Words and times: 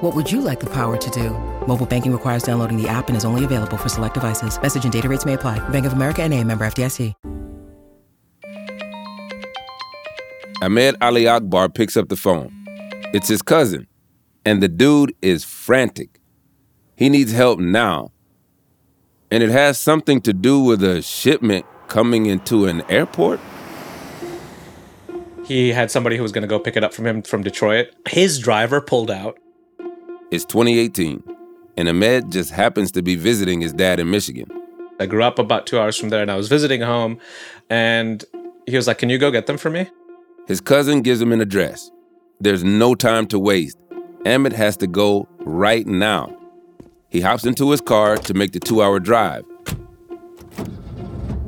What 0.00 0.14
would 0.14 0.30
you 0.30 0.40
like 0.40 0.60
the 0.60 0.70
power 0.70 0.96
to 0.96 1.10
do? 1.10 1.30
Mobile 1.66 1.84
banking 1.84 2.12
requires 2.12 2.44
downloading 2.44 2.80
the 2.80 2.88
app 2.88 3.08
and 3.08 3.16
is 3.16 3.24
only 3.24 3.44
available 3.44 3.76
for 3.76 3.88
select 3.88 4.14
devices. 4.14 4.60
Message 4.62 4.84
and 4.84 4.92
data 4.92 5.08
rates 5.08 5.24
may 5.24 5.34
apply. 5.34 5.58
Bank 5.70 5.86
of 5.86 5.92
America 5.92 6.22
and 6.22 6.34
a 6.34 6.44
member 6.44 6.64
FDIC. 6.66 7.14
Ahmed 10.60 10.96
Ali 11.00 11.26
Akbar 11.28 11.68
picks 11.68 11.96
up 11.96 12.08
the 12.08 12.16
phone. 12.16 12.52
It's 13.12 13.28
his 13.28 13.42
cousin, 13.42 13.86
and 14.44 14.62
the 14.62 14.68
dude 14.68 15.14
is 15.22 15.44
frantic. 15.44 16.20
He 16.96 17.08
needs 17.08 17.32
help 17.32 17.58
now. 17.58 18.12
And 19.30 19.42
it 19.42 19.50
has 19.50 19.78
something 19.78 20.20
to 20.22 20.32
do 20.32 20.60
with 20.60 20.82
a 20.82 21.02
shipment 21.02 21.64
coming 21.88 22.26
into 22.26 22.66
an 22.66 22.82
airport? 22.88 23.40
He 25.44 25.70
had 25.70 25.90
somebody 25.90 26.16
who 26.16 26.22
was 26.22 26.32
going 26.32 26.42
to 26.42 26.48
go 26.48 26.58
pick 26.58 26.76
it 26.76 26.84
up 26.84 26.92
from 26.92 27.06
him 27.06 27.22
from 27.22 27.42
Detroit. 27.42 27.88
His 28.08 28.38
driver 28.38 28.80
pulled 28.80 29.10
out. 29.10 29.38
It's 30.30 30.44
2018, 30.44 31.22
and 31.78 31.88
Ahmed 31.88 32.30
just 32.30 32.50
happens 32.50 32.92
to 32.92 33.02
be 33.02 33.16
visiting 33.16 33.62
his 33.62 33.72
dad 33.72 33.98
in 33.98 34.10
Michigan. 34.10 34.46
I 35.00 35.06
grew 35.06 35.22
up 35.22 35.38
about 35.38 35.66
two 35.66 35.78
hours 35.78 35.96
from 35.96 36.10
there 36.10 36.20
and 36.20 36.30
I 36.30 36.36
was 36.36 36.48
visiting 36.48 36.82
home. 36.82 37.18
And 37.70 38.24
he 38.66 38.76
was 38.76 38.86
like, 38.86 38.98
Can 38.98 39.08
you 39.08 39.16
go 39.16 39.30
get 39.30 39.46
them 39.46 39.56
for 39.56 39.70
me? 39.70 39.88
His 40.46 40.60
cousin 40.60 41.02
gives 41.02 41.22
him 41.22 41.32
an 41.32 41.40
address. 41.40 41.90
There's 42.40 42.64
no 42.64 42.94
time 42.94 43.26
to 43.28 43.38
waste. 43.38 43.78
Ahmed 44.26 44.52
has 44.52 44.76
to 44.78 44.86
go 44.86 45.28
right 45.40 45.86
now. 45.86 46.36
He 47.08 47.20
hops 47.20 47.46
into 47.46 47.70
his 47.70 47.80
car 47.80 48.16
to 48.18 48.34
make 48.34 48.52
the 48.52 48.60
two 48.60 48.82
hour 48.82 49.00
drive. 49.00 49.44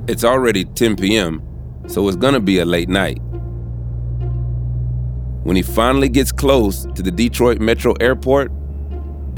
It's 0.08 0.24
already 0.24 0.64
10 0.64 0.96
p.m., 0.96 1.42
so 1.86 2.08
it's 2.08 2.16
gonna 2.16 2.40
be 2.40 2.60
a 2.60 2.64
late 2.64 2.88
night. 2.88 3.18
When 5.42 5.56
he 5.56 5.62
finally 5.62 6.08
gets 6.08 6.32
close 6.32 6.86
to 6.94 7.02
the 7.02 7.10
Detroit 7.10 7.60
Metro 7.60 7.94
Airport, 8.00 8.52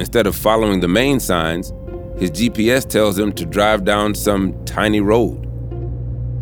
instead 0.02 0.26
of 0.26 0.34
following 0.34 0.80
the 0.80 0.88
main 0.88 1.20
signs, 1.20 1.72
his 2.18 2.32
GPS 2.32 2.88
tells 2.88 3.16
him 3.16 3.32
to 3.34 3.46
drive 3.46 3.84
down 3.84 4.16
some 4.16 4.52
tiny 4.64 5.00
road. 5.00 5.48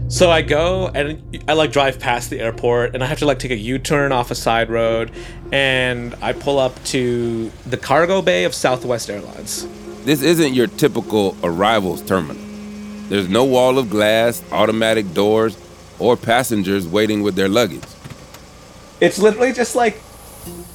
So 0.09 0.31
I 0.31 0.41
go 0.41 0.89
and 0.95 1.23
I 1.47 1.53
like 1.53 1.71
drive 1.71 2.01
past 2.01 2.31
the 2.31 2.41
airport 2.41 2.95
and 2.95 3.05
I 3.05 3.07
have 3.07 3.19
to 3.19 3.27
like 3.27 3.39
take 3.39 3.51
a 3.51 3.57
U-turn 3.57 4.13
off 4.13 4.31
a 4.31 4.35
side 4.35 4.71
road 4.71 5.11
and 5.53 6.15
I 6.23 6.33
pull 6.33 6.59
up 6.59 6.83
to 6.85 7.53
the 7.67 7.77
cargo 7.77 8.23
bay 8.23 8.45
of 8.45 8.55
Southwest 8.55 9.11
Airlines. 9.11 9.69
This 10.07 10.23
isn't 10.23 10.55
your 10.55 10.67
typical 10.67 11.37
arrivals 11.45 12.01
terminal. 12.01 12.43
There's 13.11 13.29
no 13.29 13.45
wall 13.45 13.79
of 13.79 13.91
glass, 13.91 14.43
automatic 14.53 15.13
doors, 15.13 15.59
or 15.99 16.17
passengers 16.17 16.89
waiting 16.89 17.23
with 17.23 17.35
their 17.35 17.51
luggage. 17.51 17.85
It's 19.03 19.19
literally 19.19 19.53
just 19.53 19.77
like 19.77 20.01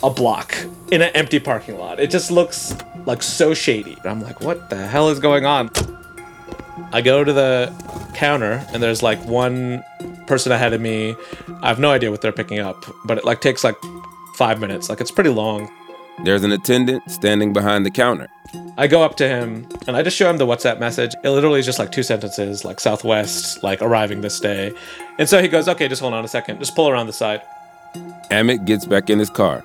a 0.03 0.11
block 0.11 0.55
in 0.91 1.01
an 1.01 1.11
empty 1.15 1.39
parking 1.39 1.77
lot. 1.77 1.99
It 1.99 2.09
just 2.09 2.31
looks 2.31 2.75
like 3.05 3.23
so 3.23 3.53
shady. 3.53 3.97
I'm 4.03 4.21
like, 4.21 4.41
what 4.41 4.69
the 4.69 4.87
hell 4.87 5.09
is 5.09 5.19
going 5.19 5.45
on? 5.45 5.69
I 6.91 7.01
go 7.01 7.23
to 7.23 7.33
the 7.33 7.73
counter 8.13 8.65
and 8.73 8.81
there's 8.81 9.01
like 9.03 9.23
one 9.25 9.83
person 10.27 10.51
ahead 10.51 10.73
of 10.73 10.81
me. 10.81 11.15
I 11.61 11.67
have 11.67 11.79
no 11.79 11.91
idea 11.91 12.11
what 12.11 12.21
they're 12.21 12.31
picking 12.31 12.59
up, 12.59 12.85
but 13.05 13.17
it 13.17 13.25
like 13.25 13.41
takes 13.41 13.63
like 13.63 13.75
five 14.35 14.59
minutes. 14.59 14.89
Like 14.89 15.01
it's 15.01 15.11
pretty 15.11 15.29
long. 15.29 15.69
There's 16.23 16.43
an 16.43 16.51
attendant 16.51 17.09
standing 17.11 17.51
behind 17.51 17.85
the 17.85 17.91
counter. 17.91 18.29
I 18.77 18.87
go 18.87 19.03
up 19.03 19.17
to 19.17 19.27
him 19.27 19.67
and 19.87 19.97
I 19.97 20.01
just 20.01 20.15
show 20.15 20.29
him 20.29 20.37
the 20.37 20.45
WhatsApp 20.45 20.79
message. 20.79 21.13
It 21.23 21.29
literally 21.29 21.59
is 21.59 21.65
just 21.65 21.79
like 21.79 21.91
two 21.91 22.03
sentences, 22.03 22.63
like 22.63 22.79
Southwest, 22.79 23.63
like 23.63 23.81
arriving 23.81 24.21
this 24.21 24.39
day. 24.39 24.71
And 25.19 25.27
so 25.27 25.41
he 25.41 25.47
goes, 25.47 25.67
okay, 25.67 25.87
just 25.87 26.01
hold 26.01 26.13
on 26.13 26.23
a 26.23 26.27
second. 26.27 26.59
Just 26.59 26.75
pull 26.75 26.89
around 26.89 27.07
the 27.07 27.13
side. 27.13 27.41
Ahmed 28.31 28.65
gets 28.65 28.85
back 28.85 29.09
in 29.09 29.19
his 29.19 29.29
car. 29.29 29.63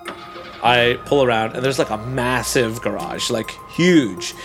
I 0.63 0.99
pull 1.07 1.23
around 1.23 1.55
and 1.55 1.65
there's 1.65 1.79
like 1.79 1.91
a 1.91 1.99
massive 1.99 2.81
garage, 2.83 3.31
like 3.31 3.51
huge. 3.71 4.35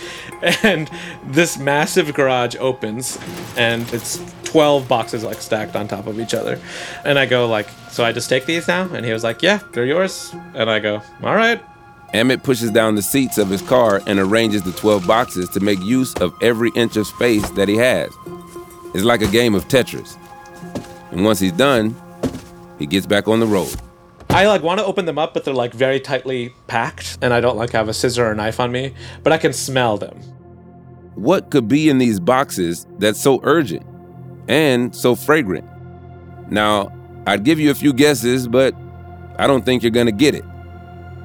And 0.62 0.90
this 1.24 1.56
massive 1.56 2.12
garage 2.12 2.56
opens 2.60 3.18
and 3.56 3.90
it's 3.92 4.20
12 4.44 4.86
boxes 4.86 5.24
like 5.24 5.40
stacked 5.40 5.74
on 5.74 5.88
top 5.88 6.06
of 6.06 6.20
each 6.20 6.34
other. 6.34 6.60
And 7.04 7.18
I 7.18 7.24
go 7.24 7.48
like, 7.48 7.68
"So 7.90 8.04
I 8.04 8.12
just 8.12 8.28
take 8.28 8.44
these 8.44 8.68
now?" 8.68 8.88
And 8.92 9.04
he 9.04 9.12
was 9.12 9.24
like, 9.24 9.42
"Yeah, 9.42 9.60
they're 9.72 9.86
yours." 9.86 10.34
And 10.54 10.70
I 10.70 10.78
go, 10.78 11.00
"All 11.22 11.34
right." 11.34 11.62
Ahmed 12.14 12.42
pushes 12.44 12.70
down 12.70 12.94
the 12.94 13.02
seats 13.02 13.38
of 13.38 13.48
his 13.48 13.62
car 13.62 14.02
and 14.06 14.18
arranges 14.18 14.62
the 14.62 14.72
12 14.72 15.06
boxes 15.06 15.48
to 15.50 15.60
make 15.60 15.80
use 15.80 16.14
of 16.14 16.34
every 16.42 16.70
inch 16.74 16.96
of 16.96 17.06
space 17.06 17.48
that 17.50 17.68
he 17.68 17.76
has. 17.76 18.10
It's 18.94 19.04
like 19.04 19.22
a 19.22 19.26
game 19.26 19.54
of 19.54 19.68
Tetris. 19.68 20.16
And 21.10 21.24
once 21.24 21.40
he's 21.40 21.52
done, 21.52 21.94
he 22.78 22.86
gets 22.86 23.06
back 23.06 23.28
on 23.28 23.40
the 23.40 23.46
road. 23.46 23.74
I 24.36 24.48
like 24.48 24.62
want 24.62 24.80
to 24.80 24.84
open 24.84 25.06
them 25.06 25.16
up, 25.18 25.32
but 25.32 25.44
they're 25.44 25.54
like 25.54 25.72
very 25.72 25.98
tightly 25.98 26.52
packed, 26.66 27.16
and 27.22 27.32
I 27.32 27.40
don't 27.40 27.56
like 27.56 27.70
have 27.70 27.88
a 27.88 27.94
scissor 27.94 28.30
or 28.30 28.34
knife 28.34 28.60
on 28.60 28.70
me, 28.70 28.92
but 29.22 29.32
I 29.32 29.38
can 29.38 29.54
smell 29.54 29.96
them. 29.96 30.14
What 31.14 31.50
could 31.50 31.68
be 31.68 31.88
in 31.88 31.96
these 31.96 32.20
boxes 32.20 32.86
that's 32.98 33.18
so 33.18 33.40
urgent 33.44 33.86
and 34.46 34.94
so 34.94 35.14
fragrant? 35.14 35.66
Now, 36.50 36.92
I'd 37.26 37.44
give 37.44 37.58
you 37.58 37.70
a 37.70 37.74
few 37.74 37.94
guesses, 37.94 38.46
but 38.46 38.74
I 39.38 39.46
don't 39.46 39.64
think 39.64 39.82
you're 39.82 39.90
gonna 39.90 40.12
get 40.12 40.34
it. 40.34 40.44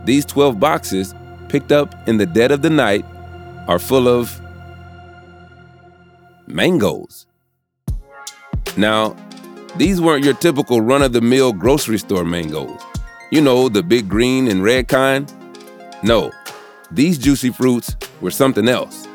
These 0.06 0.24
12 0.24 0.58
boxes, 0.58 1.14
picked 1.50 1.74
up 1.74 2.08
in 2.08 2.16
the 2.16 2.26
dead 2.26 2.54
of 2.54 2.62
the 2.62 2.70
night, 2.70 3.04
are 3.68 3.78
full 3.78 4.08
of 4.08 4.40
mangoes. 6.48 7.28
Now, 8.78 9.18
these 9.76 10.00
weren't 10.00 10.24
your 10.24 10.34
typical 10.34 10.80
run 10.80 11.02
of 11.02 11.12
the 11.12 11.20
mill 11.20 11.52
grocery 11.52 11.98
store 11.98 12.24
mangoes. 12.24 12.82
You 13.32 13.40
know, 13.40 13.70
the 13.70 13.82
big 13.82 14.10
green 14.10 14.50
and 14.50 14.62
red 14.62 14.90
kind? 14.90 15.34
No, 16.04 16.34
these 16.92 17.18
juicy 17.18 17.50
fruits 17.50 17.96
were 18.20 18.30
something 18.30 18.68
else. 18.68 19.08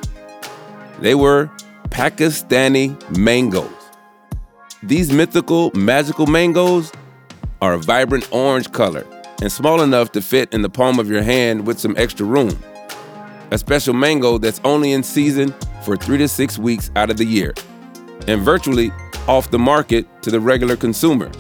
They 1.00 1.15
were 1.15 1.50
Pakistani 1.91 2.97
mangoes. 3.19 3.71
These 4.82 5.12
mythical, 5.12 5.71
magical 5.75 6.27
mangoes 6.27 6.93
are 7.60 7.75
a 7.75 7.78
vibrant 7.78 8.27
orange 8.32 8.72
color 8.72 9.06
and 9.43 9.53
small 9.53 9.82
enough 9.82 10.12
to 10.12 10.22
fit 10.22 10.50
in 10.54 10.62
the 10.62 10.71
palm 10.71 10.98
of 10.98 11.10
your 11.10 11.22
hand 11.22 11.66
with 11.66 11.78
some 11.78 11.94
extra 11.98 12.25
room. 12.25 12.59
A 13.50 13.59
special 13.59 13.93
mango 13.93 14.38
that's 14.38 14.62
only 14.65 14.93
in 14.93 15.03
season 15.03 15.54
for 15.83 15.94
three 15.94 16.16
to 16.16 16.27
six 16.27 16.59
weeks 16.59 16.91
out 16.97 17.10
of 17.10 17.19
the 17.19 17.27
year, 17.27 17.53
and 18.27 18.41
virtually 18.41 18.91
off 19.28 19.50
the 19.50 19.59
market 19.59 20.06
to 20.22 20.31
the 20.31 20.41
regular 20.41 20.75
consumer. 20.75 21.31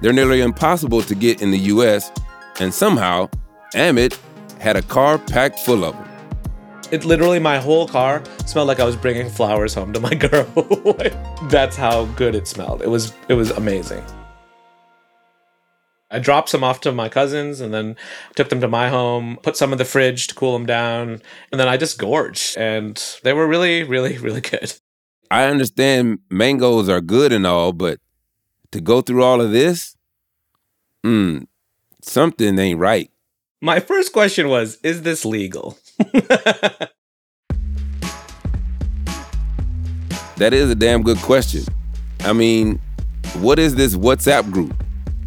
They're 0.00 0.12
nearly 0.12 0.40
impossible 0.40 1.02
to 1.02 1.14
get 1.14 1.40
in 1.40 1.50
the 1.50 1.58
US, 1.58 2.10
and 2.60 2.72
somehow, 2.72 3.30
Ahmed 3.74 4.16
had 4.60 4.76
a 4.76 4.82
car 4.82 5.18
packed 5.18 5.60
full 5.60 5.84
of 5.84 5.94
them. 5.94 6.08
It 6.90 7.04
literally, 7.04 7.38
my 7.38 7.58
whole 7.58 7.88
car 7.88 8.22
smelled 8.46 8.68
like 8.68 8.78
I 8.78 8.84
was 8.84 8.96
bringing 8.96 9.28
flowers 9.28 9.74
home 9.74 9.92
to 9.92 10.00
my 10.00 10.14
girl. 10.14 10.46
That's 11.44 11.76
how 11.76 12.04
good 12.16 12.34
it 12.34 12.46
smelled. 12.46 12.82
It 12.82 12.88
was, 12.88 13.12
it 13.28 13.34
was 13.34 13.50
amazing. 13.50 14.04
I 16.10 16.20
dropped 16.20 16.50
some 16.50 16.62
off 16.62 16.80
to 16.82 16.92
my 16.92 17.08
cousins 17.08 17.60
and 17.60 17.74
then 17.74 17.96
took 18.36 18.48
them 18.48 18.60
to 18.60 18.68
my 18.68 18.88
home, 18.88 19.38
put 19.42 19.56
some 19.56 19.72
in 19.72 19.78
the 19.78 19.84
fridge 19.84 20.28
to 20.28 20.34
cool 20.34 20.52
them 20.52 20.66
down, 20.66 21.20
and 21.50 21.60
then 21.60 21.68
I 21.68 21.76
just 21.76 21.98
gorged. 21.98 22.56
And 22.56 23.02
they 23.24 23.32
were 23.32 23.46
really, 23.46 23.82
really, 23.82 24.16
really 24.18 24.40
good. 24.52 24.72
I 25.30 25.46
understand 25.46 26.20
mangoes 26.30 26.88
are 26.88 27.00
good 27.00 27.32
and 27.32 27.46
all, 27.46 27.72
but 27.72 27.98
to 28.72 28.80
go 28.80 29.00
through 29.00 29.22
all 29.22 29.40
of 29.40 29.52
this, 29.52 29.96
hmm, 31.02 31.44
something 32.02 32.58
ain't 32.58 32.78
right. 32.78 33.10
My 33.62 33.80
first 33.80 34.12
question 34.12 34.48
was 34.48 34.78
Is 34.82 35.02
this 35.02 35.24
legal? 35.24 35.78
that 40.36 40.52
is 40.52 40.70
a 40.70 40.74
damn 40.74 41.02
good 41.02 41.18
question. 41.18 41.64
I 42.20 42.32
mean, 42.32 42.80
what 43.40 43.58
is 43.58 43.74
this 43.74 43.94
WhatsApp 43.94 44.50
group? 44.50 44.74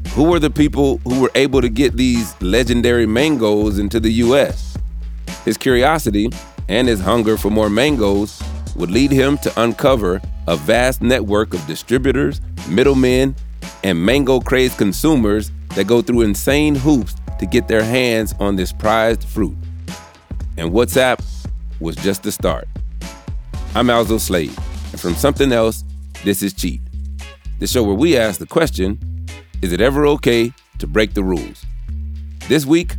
Who 0.10 0.34
are 0.34 0.40
the 0.40 0.50
people 0.50 0.98
who 1.00 1.22
were 1.22 1.32
able 1.36 1.62
to 1.62 1.70
get 1.70 1.94
these 1.96 2.40
legendary 2.42 3.06
mangoes 3.06 3.80
into 3.80 4.00
the 4.00 4.12
US? 4.14 4.78
His 5.46 5.58
curiosity 5.58 6.30
and 6.68 6.88
his 6.88 7.00
hunger 7.00 7.38
for 7.38 7.50
more 7.50 7.70
mangoes 7.70 8.42
would 8.80 8.90
lead 8.90 9.12
him 9.12 9.38
to 9.38 9.62
uncover 9.62 10.22
a 10.48 10.56
vast 10.56 11.02
network 11.02 11.54
of 11.54 11.66
distributors, 11.68 12.40
middlemen, 12.70 13.36
and 13.84 14.04
mango 14.04 14.40
crazed 14.40 14.78
consumers 14.78 15.52
that 15.76 15.86
go 15.86 16.02
through 16.02 16.22
insane 16.22 16.74
hoops 16.74 17.14
to 17.40 17.46
get 17.46 17.68
their 17.68 17.84
hands 17.84 18.34
on 18.40 18.56
this 18.56 18.72
prized 18.72 19.26
fruit. 19.26 19.56
And 20.58 20.72
WhatsApp 20.72 21.22
was 21.82 21.98
just 21.98 22.24
the 22.24 22.32
start. 22.32 22.70
I'm 23.76 23.90
Alzo 23.90 24.18
Slade, 24.18 24.58
and 24.92 25.00
from 25.00 25.14
Something 25.14 25.52
Else, 25.52 25.84
This 26.24 26.42
is 26.42 26.54
Cheat, 26.54 26.82
the 27.60 27.68
show 27.68 27.84
where 27.84 27.96
we 27.96 28.18
ask 28.18 28.40
the 28.40 28.48
question 28.48 28.98
Is 29.62 29.74
it 29.74 29.82
ever 29.82 30.08
okay 30.08 30.54
to 30.78 30.88
break 30.88 31.14
the 31.14 31.24
rules? 31.24 31.66
This 32.48 32.66
week, 32.66 32.96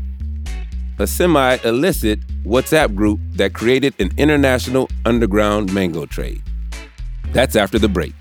a 1.00 1.06
semi 1.06 1.56
illicit 1.64 2.20
WhatsApp 2.44 2.94
group 2.94 3.18
that 3.32 3.54
created 3.54 3.94
an 3.98 4.10
international 4.18 4.88
underground 5.06 5.72
mango 5.72 6.04
trade. 6.04 6.42
That's 7.32 7.56
after 7.56 7.78
the 7.78 7.88
break. 7.88 8.12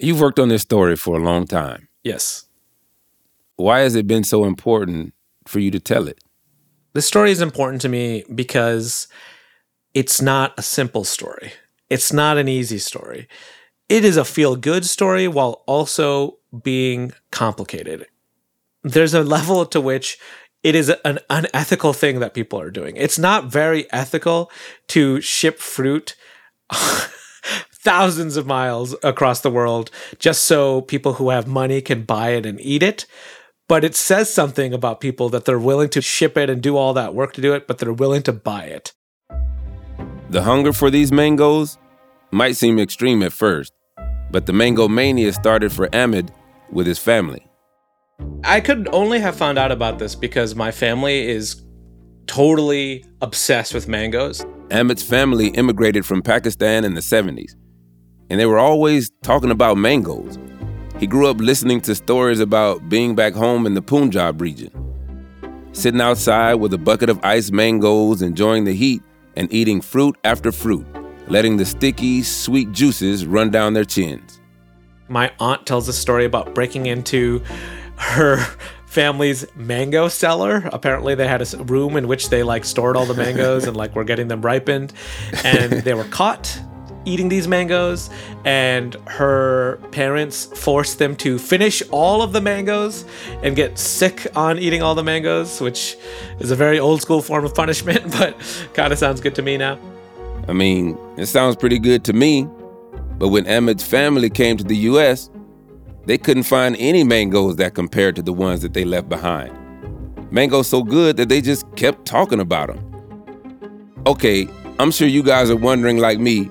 You've 0.00 0.20
worked 0.20 0.38
on 0.38 0.48
this 0.48 0.62
story 0.62 0.94
for 0.94 1.16
a 1.16 1.22
long 1.22 1.46
time. 1.48 1.88
Yes. 2.04 2.44
Why 3.56 3.80
has 3.80 3.96
it 3.96 4.06
been 4.06 4.22
so 4.22 4.44
important 4.44 5.12
for 5.48 5.58
you 5.58 5.72
to 5.72 5.80
tell 5.80 6.06
it? 6.06 6.20
This 6.92 7.06
story 7.06 7.32
is 7.32 7.40
important 7.40 7.82
to 7.82 7.88
me 7.88 8.24
because 8.32 9.08
it's 9.94 10.22
not 10.22 10.56
a 10.56 10.62
simple 10.62 11.02
story. 11.02 11.52
It's 11.90 12.12
not 12.12 12.38
an 12.38 12.48
easy 12.48 12.78
story. 12.78 13.28
It 13.88 14.04
is 14.04 14.16
a 14.16 14.24
feel 14.24 14.56
good 14.56 14.84
story 14.84 15.26
while 15.28 15.62
also 15.66 16.38
being 16.62 17.12
complicated. 17.30 18.06
There's 18.82 19.14
a 19.14 19.22
level 19.22 19.64
to 19.66 19.80
which 19.80 20.18
it 20.62 20.74
is 20.74 20.92
an 21.04 21.20
unethical 21.30 21.92
thing 21.92 22.20
that 22.20 22.34
people 22.34 22.60
are 22.60 22.70
doing. 22.70 22.96
It's 22.96 23.18
not 23.18 23.46
very 23.46 23.90
ethical 23.92 24.50
to 24.88 25.20
ship 25.20 25.58
fruit 25.58 26.16
thousands 27.72 28.36
of 28.36 28.46
miles 28.46 28.94
across 29.02 29.40
the 29.40 29.50
world 29.50 29.90
just 30.18 30.44
so 30.44 30.82
people 30.82 31.14
who 31.14 31.30
have 31.30 31.46
money 31.46 31.80
can 31.80 32.02
buy 32.02 32.30
it 32.30 32.44
and 32.44 32.60
eat 32.60 32.82
it. 32.82 33.06
But 33.68 33.84
it 33.84 33.94
says 33.94 34.32
something 34.32 34.72
about 34.72 35.00
people 35.00 35.28
that 35.28 35.44
they're 35.44 35.58
willing 35.58 35.90
to 35.90 36.02
ship 36.02 36.36
it 36.36 36.50
and 36.50 36.62
do 36.62 36.76
all 36.76 36.94
that 36.94 37.14
work 37.14 37.34
to 37.34 37.40
do 37.40 37.54
it, 37.54 37.66
but 37.66 37.78
they're 37.78 37.92
willing 37.92 38.22
to 38.22 38.32
buy 38.32 38.64
it. 38.64 38.92
The 40.30 40.42
hunger 40.42 40.74
for 40.74 40.90
these 40.90 41.10
mangoes 41.10 41.78
might 42.32 42.54
seem 42.54 42.78
extreme 42.78 43.22
at 43.22 43.32
first, 43.32 43.72
but 44.30 44.44
the 44.44 44.52
mango 44.52 44.86
mania 44.86 45.32
started 45.32 45.72
for 45.72 45.88
Ahmed 45.94 46.30
with 46.70 46.86
his 46.86 46.98
family. 46.98 47.46
I 48.44 48.60
could 48.60 48.88
only 48.92 49.20
have 49.20 49.36
found 49.36 49.58
out 49.58 49.72
about 49.72 49.98
this 49.98 50.14
because 50.14 50.54
my 50.54 50.70
family 50.70 51.26
is 51.26 51.64
totally 52.26 53.06
obsessed 53.22 53.72
with 53.72 53.88
mangoes. 53.88 54.44
Ahmed's 54.70 55.02
family 55.02 55.48
immigrated 55.48 56.04
from 56.04 56.20
Pakistan 56.20 56.84
in 56.84 56.92
the 56.92 57.00
70s, 57.00 57.54
and 58.28 58.38
they 58.38 58.44
were 58.44 58.58
always 58.58 59.10
talking 59.22 59.50
about 59.50 59.78
mangoes. 59.78 60.38
He 60.98 61.06
grew 61.06 61.26
up 61.26 61.38
listening 61.38 61.80
to 61.82 61.94
stories 61.94 62.40
about 62.40 62.86
being 62.90 63.14
back 63.14 63.32
home 63.32 63.64
in 63.64 63.72
the 63.72 63.80
Punjab 63.80 64.42
region, 64.42 64.70
sitting 65.72 66.02
outside 66.02 66.56
with 66.56 66.74
a 66.74 66.78
bucket 66.78 67.08
of 67.08 67.18
iced 67.24 67.50
mangoes, 67.50 68.20
enjoying 68.20 68.64
the 68.64 68.74
heat 68.74 69.00
and 69.38 69.50
eating 69.52 69.80
fruit 69.80 70.16
after 70.24 70.50
fruit, 70.50 70.84
letting 71.28 71.56
the 71.56 71.64
sticky, 71.64 72.22
sweet 72.22 72.72
juices 72.72 73.24
run 73.24 73.50
down 73.50 73.72
their 73.72 73.84
chins. 73.84 74.40
My 75.08 75.32
aunt 75.38 75.64
tells 75.64 75.88
a 75.88 75.92
story 75.92 76.24
about 76.24 76.54
breaking 76.54 76.86
into 76.86 77.42
her 77.96 78.44
family's 78.86 79.46
mango 79.54 80.08
cellar. 80.08 80.68
Apparently, 80.72 81.14
they 81.14 81.28
had 81.28 81.40
a 81.40 81.64
room 81.64 81.96
in 81.96 82.08
which 82.08 82.30
they 82.30 82.42
like 82.42 82.64
stored 82.64 82.96
all 82.96 83.06
the 83.06 83.14
mangoes 83.14 83.64
and 83.64 83.76
like 83.76 83.94
were 83.94 84.04
getting 84.04 84.26
them 84.28 84.42
ripened, 84.42 84.92
and 85.44 85.72
they 85.84 85.94
were 85.94 86.04
caught 86.04 86.60
eating 87.08 87.28
these 87.28 87.48
mangoes 87.48 88.10
and 88.44 88.94
her 89.06 89.76
parents 89.90 90.46
forced 90.46 90.98
them 90.98 91.16
to 91.16 91.38
finish 91.38 91.82
all 91.90 92.22
of 92.22 92.32
the 92.32 92.40
mangoes 92.40 93.04
and 93.42 93.56
get 93.56 93.78
sick 93.78 94.26
on 94.36 94.58
eating 94.58 94.82
all 94.82 94.94
the 94.94 95.02
mangoes 95.02 95.60
which 95.60 95.96
is 96.38 96.50
a 96.50 96.56
very 96.56 96.78
old 96.78 97.00
school 97.00 97.22
form 97.22 97.44
of 97.44 97.54
punishment 97.54 98.02
but 98.18 98.36
kind 98.74 98.92
of 98.92 98.98
sounds 98.98 99.20
good 99.20 99.34
to 99.34 99.42
me 99.42 99.56
now. 99.56 99.78
I 100.46 100.52
mean 100.52 100.98
it 101.16 101.26
sounds 101.26 101.56
pretty 101.56 101.78
good 101.78 102.04
to 102.04 102.12
me 102.12 102.46
but 103.18 103.28
when 103.28 103.46
ahmed's 103.48 103.84
family 103.84 104.30
came 104.30 104.56
to 104.56 104.64
the 104.64 104.76
us 104.76 105.30
they 106.04 106.18
couldn't 106.18 106.44
find 106.44 106.76
any 106.78 107.04
mangoes 107.04 107.56
that 107.56 107.74
compared 107.74 108.16
to 108.16 108.22
the 108.22 108.32
ones 108.32 108.62
that 108.62 108.72
they 108.72 108.84
left 108.84 109.10
behind. 109.10 109.52
Mangoes 110.30 110.66
so 110.66 110.82
good 110.82 111.16
that 111.16 111.28
they 111.28 111.40
just 111.40 111.64
kept 111.76 112.06
talking 112.06 112.40
about 112.40 112.68
them 112.68 112.88
okay 114.06 114.48
i'm 114.78 114.90
sure 114.90 115.06
you 115.06 115.22
guys 115.22 115.50
are 115.50 115.56
wondering 115.56 115.98
like 115.98 116.18
me 116.18 116.48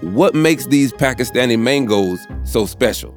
what 0.00 0.34
makes 0.34 0.66
these 0.66 0.92
Pakistani 0.92 1.58
mangoes 1.58 2.26
so 2.44 2.66
special? 2.66 3.14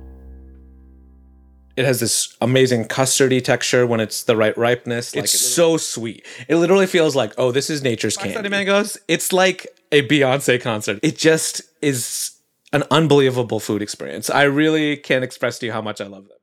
It 1.76 1.86
has 1.86 2.00
this 2.00 2.36
amazing 2.40 2.86
custardy 2.86 3.44
texture 3.44 3.88
when 3.88 4.00
it's 4.00 4.26
the 4.26 4.36
right 4.36 4.56
ripeness. 4.58 5.16
Like 5.16 5.24
it's 5.24 5.40
so 5.40 5.78
sweet. 5.78 6.26
It 6.48 6.58
literally 6.58 6.86
feels 6.86 7.16
like, 7.16 7.34
oh, 7.38 7.52
this 7.52 7.70
is 7.70 7.82
nature's 7.82 8.16
Pakistani 8.16 8.34
candy. 8.34 8.50
mangoes. 8.50 8.98
It's 9.08 9.34
like 9.34 9.66
a 9.92 10.08
Beyonce 10.08 10.62
concert. 10.62 11.00
It 11.02 11.18
just 11.18 11.62
is 11.82 12.32
an 12.74 12.84
unbelievable 12.92 13.60
food 13.60 13.82
experience. 13.82 14.30
I 14.30 14.44
really 14.44 14.98
can't 14.98 15.24
express 15.24 15.58
to 15.60 15.68
you 15.68 15.72
how 15.72 15.82
much 15.82 16.00
I 16.00 16.06
love 16.06 16.28
them. 16.28 16.38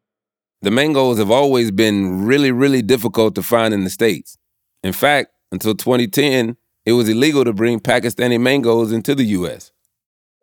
The 0.63 0.71
mangoes 0.71 1.19
have 1.19 1.31
always 1.31 1.71
been 1.71 2.25
really, 2.25 2.51
really 2.51 2.83
difficult 2.83 3.35
to 3.37 3.43
find 3.43 3.73
in 3.73 3.85
the 3.85 3.91
States. 3.91 4.37
In 4.83 4.93
fact, 4.93 5.33
until 5.53 5.75
2010, 5.75 6.57
it 6.85 6.93
was 6.93 7.09
illegal 7.09 7.45
to 7.45 7.53
bring 7.53 7.81
Pakistani 7.81 8.41
mangoes 8.41 8.91
into 8.91 9.15
the 9.15 9.25
US. 9.25 9.71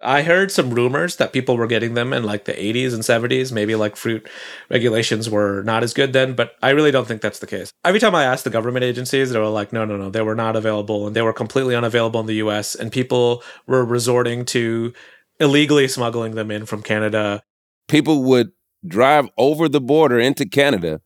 I 0.01 0.21
heard 0.21 0.51
some 0.51 0.71
rumors 0.71 1.15
that 1.15 1.33
people 1.33 1.57
were 1.57 1.65
getting 1.65 1.95
them 1.95 2.13
in 2.13 2.23
like 2.23 2.45
the 2.45 2.53
80s 2.53 2.93
and 2.93 3.01
70s. 3.01 3.51
Maybe 3.51 3.75
like 3.75 3.95
fruit 3.95 4.27
regulations 4.69 5.29
were 5.29 5.63
not 5.63 5.83
as 5.83 5.93
good 5.93 6.13
then, 6.13 6.33
but 6.33 6.55
I 6.61 6.69
really 6.69 6.91
don't 6.91 7.07
think 7.07 7.21
that's 7.21 7.39
the 7.39 7.47
case. 7.47 7.71
Every 7.83 7.99
time 7.99 8.13
I 8.13 8.23
asked 8.23 8.43
the 8.43 8.51
government 8.51 8.83
agencies, 8.83 9.31
they 9.31 9.39
were 9.39 9.47
like, 9.47 9.73
no, 9.73 9.85
no, 9.85 9.97
no, 9.97 10.09
they 10.09 10.21
were 10.21 10.35
not 10.35 10.55
available 10.55 11.07
and 11.07 11.15
they 11.15 11.23
were 11.23 11.33
completely 11.33 11.75
unavailable 11.75 12.19
in 12.19 12.27
the 12.27 12.35
US. 12.35 12.75
And 12.75 12.91
people 12.91 13.43
were 13.65 13.83
resorting 13.83 14.45
to 14.45 14.93
illegally 15.39 15.87
smuggling 15.87 16.35
them 16.35 16.51
in 16.51 16.65
from 16.65 16.83
Canada. 16.83 17.41
People 17.87 18.23
would 18.23 18.51
drive 18.85 19.27
over 19.37 19.67
the 19.67 19.81
border 19.81 20.19
into 20.19 20.45
Canada 20.45 21.01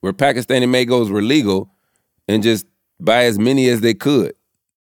where 0.00 0.12
Pakistani 0.12 0.68
mangoes 0.68 1.10
were 1.10 1.22
legal 1.22 1.70
and 2.26 2.42
just 2.42 2.66
buy 3.00 3.24
as 3.24 3.38
many 3.38 3.68
as 3.68 3.80
they 3.82 3.94
could 3.94 4.34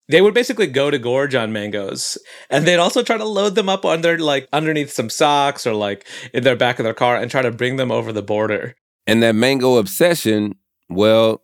they 0.08 0.20
would 0.20 0.34
basically 0.34 0.66
go 0.66 0.90
to 0.90 0.98
gorge 0.98 1.34
on 1.34 1.52
mangoes 1.52 2.18
and 2.50 2.66
they'd 2.66 2.76
also 2.76 3.02
try 3.02 3.16
to 3.16 3.24
load 3.24 3.54
them 3.54 3.68
up 3.68 3.84
under 3.84 4.18
like 4.18 4.48
underneath 4.52 4.92
some 4.92 5.10
socks 5.10 5.66
or 5.66 5.74
like 5.74 6.06
in 6.32 6.44
their 6.44 6.56
back 6.56 6.78
of 6.78 6.84
their 6.84 6.94
car 6.94 7.16
and 7.16 7.30
try 7.30 7.42
to 7.42 7.50
bring 7.50 7.76
them 7.76 7.90
over 7.90 8.12
the 8.12 8.22
border. 8.22 8.74
And 9.06 9.22
that 9.22 9.34
mango 9.34 9.76
obsession 9.76 10.56
well 10.88 11.42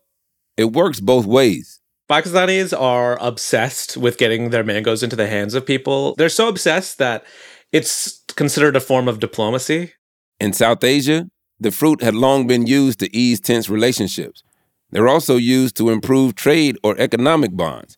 it 0.57 0.73
works 0.73 1.01
both 1.01 1.27
ways. 1.27 1.81
Pakistanis 2.11 2.79
are 2.79 3.17
obsessed 3.21 3.97
with 3.97 4.19
getting 4.19 4.51
their 4.51 4.65
mangoes 4.65 5.03
into 5.03 5.17
the 5.17 5.29
hands 5.29 5.55
of 5.55 5.65
people. 5.65 6.15
They're 6.17 6.29
so 6.29 6.49
obsessed 6.49 6.99
that 6.99 7.25
it's 7.73 8.25
considered 8.35 8.75
a 8.75 8.81
form 8.81 9.07
of 9.09 9.21
diplomacy. 9.21 9.93
In 10.39 10.53
south 10.53 10.85
asia 10.85 11.31
the 11.59 11.71
fruit 11.71 12.03
had 12.03 12.15
long 12.15 12.47
been 12.47 12.67
used 12.67 13.01
to 13.01 13.17
ease 13.17 13.39
tense 13.41 13.69
relationships. 13.69 14.43
They're 14.91 15.09
also 15.09 15.37
used 15.37 15.77
to 15.77 15.91
improve 15.91 16.35
trade 16.35 16.79
or 16.83 16.99
economic 16.99 17.55
bonds 17.55 17.97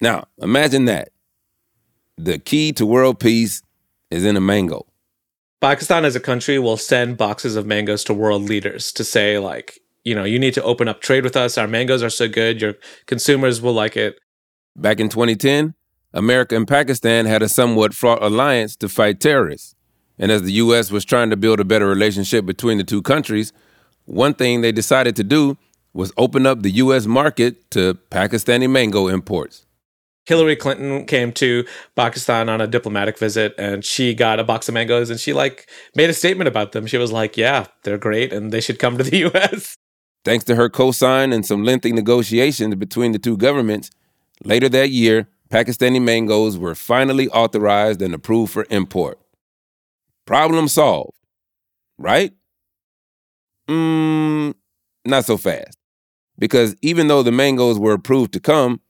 now, 0.00 0.26
imagine 0.38 0.84
that. 0.86 1.10
The 2.18 2.38
key 2.38 2.72
to 2.72 2.86
world 2.86 3.20
peace 3.20 3.62
is 4.10 4.24
in 4.24 4.36
a 4.36 4.40
mango. 4.40 4.86
Pakistan 5.60 6.04
as 6.04 6.16
a 6.16 6.20
country 6.20 6.58
will 6.58 6.76
send 6.76 7.16
boxes 7.16 7.56
of 7.56 7.66
mangoes 7.66 8.04
to 8.04 8.14
world 8.14 8.42
leaders 8.42 8.92
to 8.92 9.04
say, 9.04 9.38
like, 9.38 9.80
you 10.04 10.14
know, 10.14 10.24
you 10.24 10.38
need 10.38 10.54
to 10.54 10.62
open 10.62 10.88
up 10.88 11.00
trade 11.00 11.24
with 11.24 11.36
us. 11.36 11.58
Our 11.58 11.66
mangoes 11.66 12.02
are 12.02 12.10
so 12.10 12.28
good. 12.28 12.60
Your 12.60 12.74
consumers 13.06 13.60
will 13.60 13.72
like 13.72 13.96
it. 13.96 14.18
Back 14.76 15.00
in 15.00 15.08
2010, 15.08 15.74
America 16.12 16.54
and 16.56 16.68
Pakistan 16.68 17.26
had 17.26 17.42
a 17.42 17.48
somewhat 17.48 17.94
fraught 17.94 18.22
alliance 18.22 18.76
to 18.76 18.88
fight 18.88 19.20
terrorists. 19.20 19.74
And 20.18 20.30
as 20.30 20.42
the 20.42 20.52
U.S. 20.52 20.90
was 20.90 21.04
trying 21.04 21.30
to 21.30 21.36
build 21.36 21.60
a 21.60 21.64
better 21.64 21.86
relationship 21.86 22.46
between 22.46 22.78
the 22.78 22.84
two 22.84 23.02
countries, 23.02 23.52
one 24.04 24.32
thing 24.32 24.60
they 24.60 24.72
decided 24.72 25.16
to 25.16 25.24
do 25.24 25.58
was 25.92 26.12
open 26.16 26.46
up 26.46 26.62
the 26.62 26.70
U.S. 26.70 27.06
market 27.06 27.70
to 27.72 27.94
Pakistani 28.10 28.70
mango 28.70 29.08
imports. 29.08 29.65
Hillary 30.26 30.56
Clinton 30.56 31.06
came 31.06 31.32
to 31.32 31.64
Pakistan 31.94 32.48
on 32.48 32.60
a 32.60 32.66
diplomatic 32.66 33.16
visit 33.18 33.54
and 33.56 33.84
she 33.84 34.12
got 34.12 34.40
a 34.40 34.44
box 34.44 34.68
of 34.68 34.74
mangoes 34.74 35.08
and 35.08 35.20
she 35.20 35.32
like 35.32 35.68
made 35.94 36.10
a 36.10 36.12
statement 36.12 36.48
about 36.48 36.72
them. 36.72 36.86
She 36.86 36.98
was 36.98 37.12
like, 37.12 37.36
"Yeah, 37.36 37.66
they're 37.84 37.98
great 37.98 38.32
and 38.32 38.52
they 38.52 38.60
should 38.60 38.78
come 38.78 38.98
to 38.98 39.04
the 39.04 39.16
US." 39.32 39.76
Thanks 40.24 40.44
to 40.46 40.56
her 40.56 40.68
cosign 40.68 41.32
and 41.32 41.46
some 41.46 41.62
lengthy 41.62 41.92
negotiations 41.92 42.74
between 42.74 43.12
the 43.12 43.18
two 43.18 43.36
governments, 43.36 43.90
later 44.44 44.68
that 44.68 44.90
year, 44.90 45.28
Pakistani 45.50 46.02
mangoes 46.02 46.58
were 46.58 46.74
finally 46.74 47.28
authorized 47.28 48.02
and 48.02 48.12
approved 48.12 48.52
for 48.52 48.66
import. 48.68 49.20
Problem 50.26 50.66
solved. 50.66 51.16
Right? 51.98 52.32
Mmm, 53.68 54.54
not 55.04 55.24
so 55.24 55.36
fast. 55.36 55.78
Because 56.38 56.74
even 56.82 57.06
though 57.06 57.22
the 57.22 57.32
mangoes 57.32 57.78
were 57.78 57.92
approved 57.92 58.32
to 58.32 58.40
come, 58.40 58.80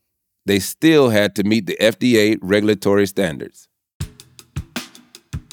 they 0.46 0.58
still 0.58 1.10
had 1.10 1.34
to 1.36 1.44
meet 1.44 1.66
the 1.66 1.76
FDA 1.80 2.38
regulatory 2.40 3.06
standards. 3.06 3.68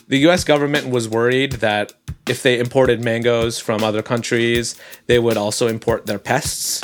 The 0.08 0.18
US 0.30 0.44
government 0.44 0.90
was 0.90 1.10
worried 1.10 1.54
that 1.54 1.94
if 2.28 2.44
they 2.44 2.60
imported 2.60 3.04
mangoes 3.04 3.60
from 3.60 3.84
other 3.84 4.02
countries, 4.02 4.76
they 5.08 5.20
would 5.20 5.36
also 5.36 5.68
import 5.68 6.06
their 6.06 6.20
pests. 6.20 6.82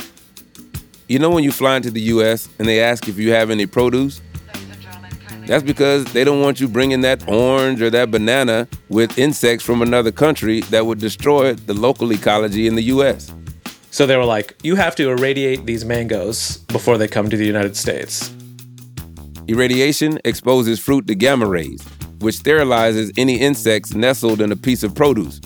You 1.07 1.19
know 1.19 1.29
when 1.29 1.43
you 1.43 1.51
fly 1.51 1.77
into 1.77 1.91
the 1.91 2.01
US 2.13 2.49
and 2.59 2.67
they 2.67 2.81
ask 2.81 3.07
if 3.07 3.17
you 3.17 3.31
have 3.31 3.49
any 3.49 3.65
produce? 3.65 4.21
That's 5.45 5.63
because 5.63 6.05
they 6.13 6.23
don't 6.23 6.41
want 6.41 6.59
you 6.59 6.67
bringing 6.67 7.01
that 7.01 7.27
orange 7.27 7.81
or 7.81 7.89
that 7.89 8.11
banana 8.11 8.67
with 8.87 9.17
insects 9.17 9.65
from 9.65 9.81
another 9.81 10.11
country 10.11 10.61
that 10.69 10.85
would 10.85 10.99
destroy 10.99 11.53
the 11.53 11.73
local 11.73 12.13
ecology 12.13 12.67
in 12.67 12.75
the 12.75 12.83
US. 12.83 13.33
So 13.99 14.05
they 14.05 14.15
were 14.15 14.23
like, 14.23 14.55
you 14.63 14.77
have 14.77 14.95
to 14.95 15.09
irradiate 15.09 15.65
these 15.65 15.83
mangoes 15.83 16.59
before 16.67 16.97
they 16.97 17.05
come 17.05 17.29
to 17.29 17.35
the 17.35 17.45
United 17.45 17.75
States. 17.75 18.33
Irradiation 19.49 20.19
exposes 20.23 20.79
fruit 20.79 21.05
to 21.07 21.15
gamma 21.15 21.45
rays, 21.45 21.83
which 22.19 22.35
sterilizes 22.35 23.11
any 23.17 23.41
insects 23.41 23.93
nestled 23.93 24.39
in 24.39 24.53
a 24.53 24.55
piece 24.55 24.83
of 24.83 24.95
produce, 24.95 25.41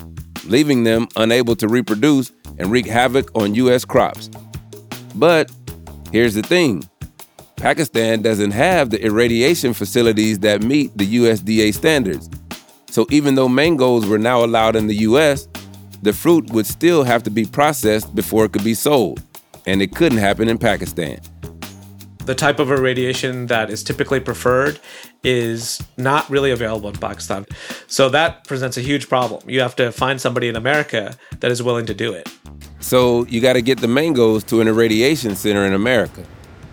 leaving 0.46 0.84
them 0.84 1.08
unable 1.16 1.56
to 1.56 1.66
reproduce 1.66 2.30
and 2.56 2.70
wreak 2.70 2.86
havoc 2.86 3.28
on 3.36 3.56
U.S. 3.56 3.84
crops. 3.84 4.30
But 5.16 5.50
here's 6.12 6.34
the 6.34 6.42
thing 6.42 6.88
Pakistan 7.56 8.22
doesn't 8.22 8.52
have 8.52 8.90
the 8.90 9.04
irradiation 9.04 9.74
facilities 9.74 10.38
that 10.38 10.62
meet 10.62 10.96
the 10.96 11.16
USDA 11.16 11.74
standards. 11.74 12.30
So 12.88 13.04
even 13.10 13.34
though 13.34 13.48
mangoes 13.48 14.06
were 14.06 14.16
now 14.16 14.44
allowed 14.44 14.76
in 14.76 14.86
the 14.86 14.98
US, 14.98 15.48
the 16.04 16.12
fruit 16.12 16.50
would 16.50 16.66
still 16.66 17.02
have 17.02 17.22
to 17.22 17.30
be 17.30 17.46
processed 17.46 18.14
before 18.14 18.44
it 18.44 18.52
could 18.52 18.62
be 18.62 18.74
sold. 18.74 19.22
And 19.66 19.80
it 19.80 19.94
couldn't 19.94 20.18
happen 20.18 20.48
in 20.48 20.58
Pakistan. 20.58 21.18
The 22.26 22.34
type 22.34 22.58
of 22.58 22.70
irradiation 22.70 23.46
that 23.46 23.70
is 23.70 23.82
typically 23.82 24.20
preferred 24.20 24.78
is 25.22 25.82
not 25.96 26.28
really 26.28 26.50
available 26.50 26.90
in 26.90 26.96
Pakistan. 26.96 27.46
So 27.86 28.10
that 28.10 28.44
presents 28.44 28.76
a 28.76 28.82
huge 28.82 29.08
problem. 29.08 29.48
You 29.48 29.60
have 29.60 29.76
to 29.76 29.90
find 29.92 30.20
somebody 30.20 30.48
in 30.48 30.56
America 30.56 31.16
that 31.40 31.50
is 31.50 31.62
willing 31.62 31.86
to 31.86 31.94
do 31.94 32.12
it. 32.12 32.28
So 32.80 33.24
you 33.26 33.40
got 33.40 33.54
to 33.54 33.62
get 33.62 33.80
the 33.80 33.88
mangoes 33.88 34.44
to 34.44 34.60
an 34.60 34.68
irradiation 34.68 35.36
center 35.36 35.64
in 35.64 35.72
America 35.72 36.24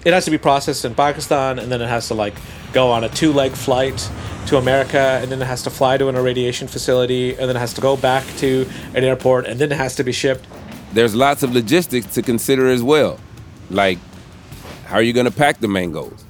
it 0.04 0.14
has 0.14 0.26
to 0.26 0.32
be 0.32 0.38
processed 0.38 0.86
in 0.86 0.96
Pakistan, 0.96 1.60
and 1.60 1.72
then 1.72 1.82
it 1.82 1.88
has 1.88 2.08
to 2.08 2.14
like 2.14 2.36
go 2.74 2.90
on 2.92 3.04
a 3.04 3.10
two-leg 3.10 3.52
flight 3.52 4.10
to 4.48 4.58
America, 4.58 5.20
and 5.22 5.32
then 5.32 5.42
it 5.42 5.46
has 5.46 5.64
to 5.64 5.70
fly 5.70 5.98
to 5.98 6.08
an 6.08 6.16
irradiation 6.16 6.68
facility, 6.68 7.32
and 7.32 7.48
then 7.48 7.56
it 7.56 7.60
has 7.60 7.74
to 7.74 7.82
go 7.82 7.96
back 7.96 8.26
to 8.38 8.68
an 8.96 9.04
airport, 9.04 9.46
and 9.46 9.60
then 9.60 9.72
it 9.72 9.78
has 9.78 9.96
to 9.96 10.04
be 10.04 10.12
shipped. 10.12 10.46
There's 10.94 11.16
lots 11.16 11.44
of 11.44 11.54
logistics 11.54 12.08
to 12.16 12.22
consider 12.22 12.70
as 12.70 12.82
well, 12.82 13.20
like 13.70 14.00
how 14.86 14.96
are 14.96 15.02
you 15.02 15.14
going 15.14 15.26
to 15.26 15.32
pack 15.32 15.60
the 15.60 15.68
mangoes? 15.68 16.26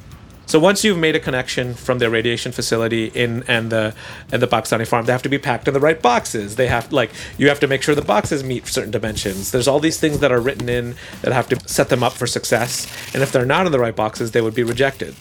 So 0.51 0.59
once 0.59 0.83
you've 0.83 0.97
made 0.97 1.15
a 1.15 1.19
connection 1.21 1.73
from 1.75 1.99
the 1.99 2.09
radiation 2.09 2.51
facility 2.51 3.05
in 3.05 3.43
and 3.47 3.71
the 3.71 3.95
and 4.33 4.41
the 4.41 4.49
Pakistani 4.49 4.85
farm, 4.85 5.05
they 5.05 5.13
have 5.13 5.21
to 5.21 5.29
be 5.29 5.37
packed 5.37 5.69
in 5.69 5.73
the 5.73 5.79
right 5.79 6.01
boxes. 6.01 6.57
They 6.57 6.67
have 6.67 6.91
like 6.91 7.09
you 7.37 7.47
have 7.47 7.61
to 7.61 7.67
make 7.67 7.81
sure 7.81 7.95
the 7.95 8.01
boxes 8.01 8.43
meet 8.43 8.67
certain 8.67 8.91
dimensions. 8.91 9.51
There's 9.51 9.69
all 9.69 9.79
these 9.79 9.97
things 9.97 10.19
that 10.19 10.29
are 10.29 10.41
written 10.41 10.67
in 10.67 10.95
that 11.21 11.31
have 11.31 11.47
to 11.47 11.69
set 11.69 11.87
them 11.87 12.03
up 12.03 12.11
for 12.11 12.27
success. 12.27 12.85
And 13.13 13.23
if 13.23 13.31
they're 13.31 13.45
not 13.45 13.65
in 13.65 13.71
the 13.71 13.79
right 13.79 13.95
boxes, 13.95 14.31
they 14.31 14.41
would 14.41 14.53
be 14.53 14.63
rejected. 14.63 15.15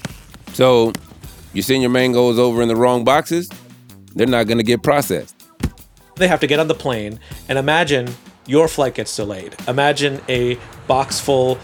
So 0.53 0.93
you 1.53 1.63
send 1.63 1.83
your 1.83 1.93
mangoes 1.93 2.37
over 2.37 2.61
in 2.61 2.67
the 2.67 2.75
wrong 2.75 3.05
boxes, 3.05 3.49
they're 4.17 4.27
not 4.27 4.49
going 4.49 4.59
to 4.59 4.65
get 4.65 4.83
processed. 4.83 5.37
They 6.17 6.27
have 6.27 6.41
to 6.41 6.49
get 6.49 6.59
on 6.59 6.67
the 6.67 6.75
plane 6.75 7.21
and 7.49 7.57
imagine 7.57 8.09
your 8.47 8.67
flight 8.67 8.97
gets 8.97 9.15
delayed. 9.15 9.55
Imagine 9.69 10.21
a 10.29 10.59
box 10.89 11.21
full 11.21 11.57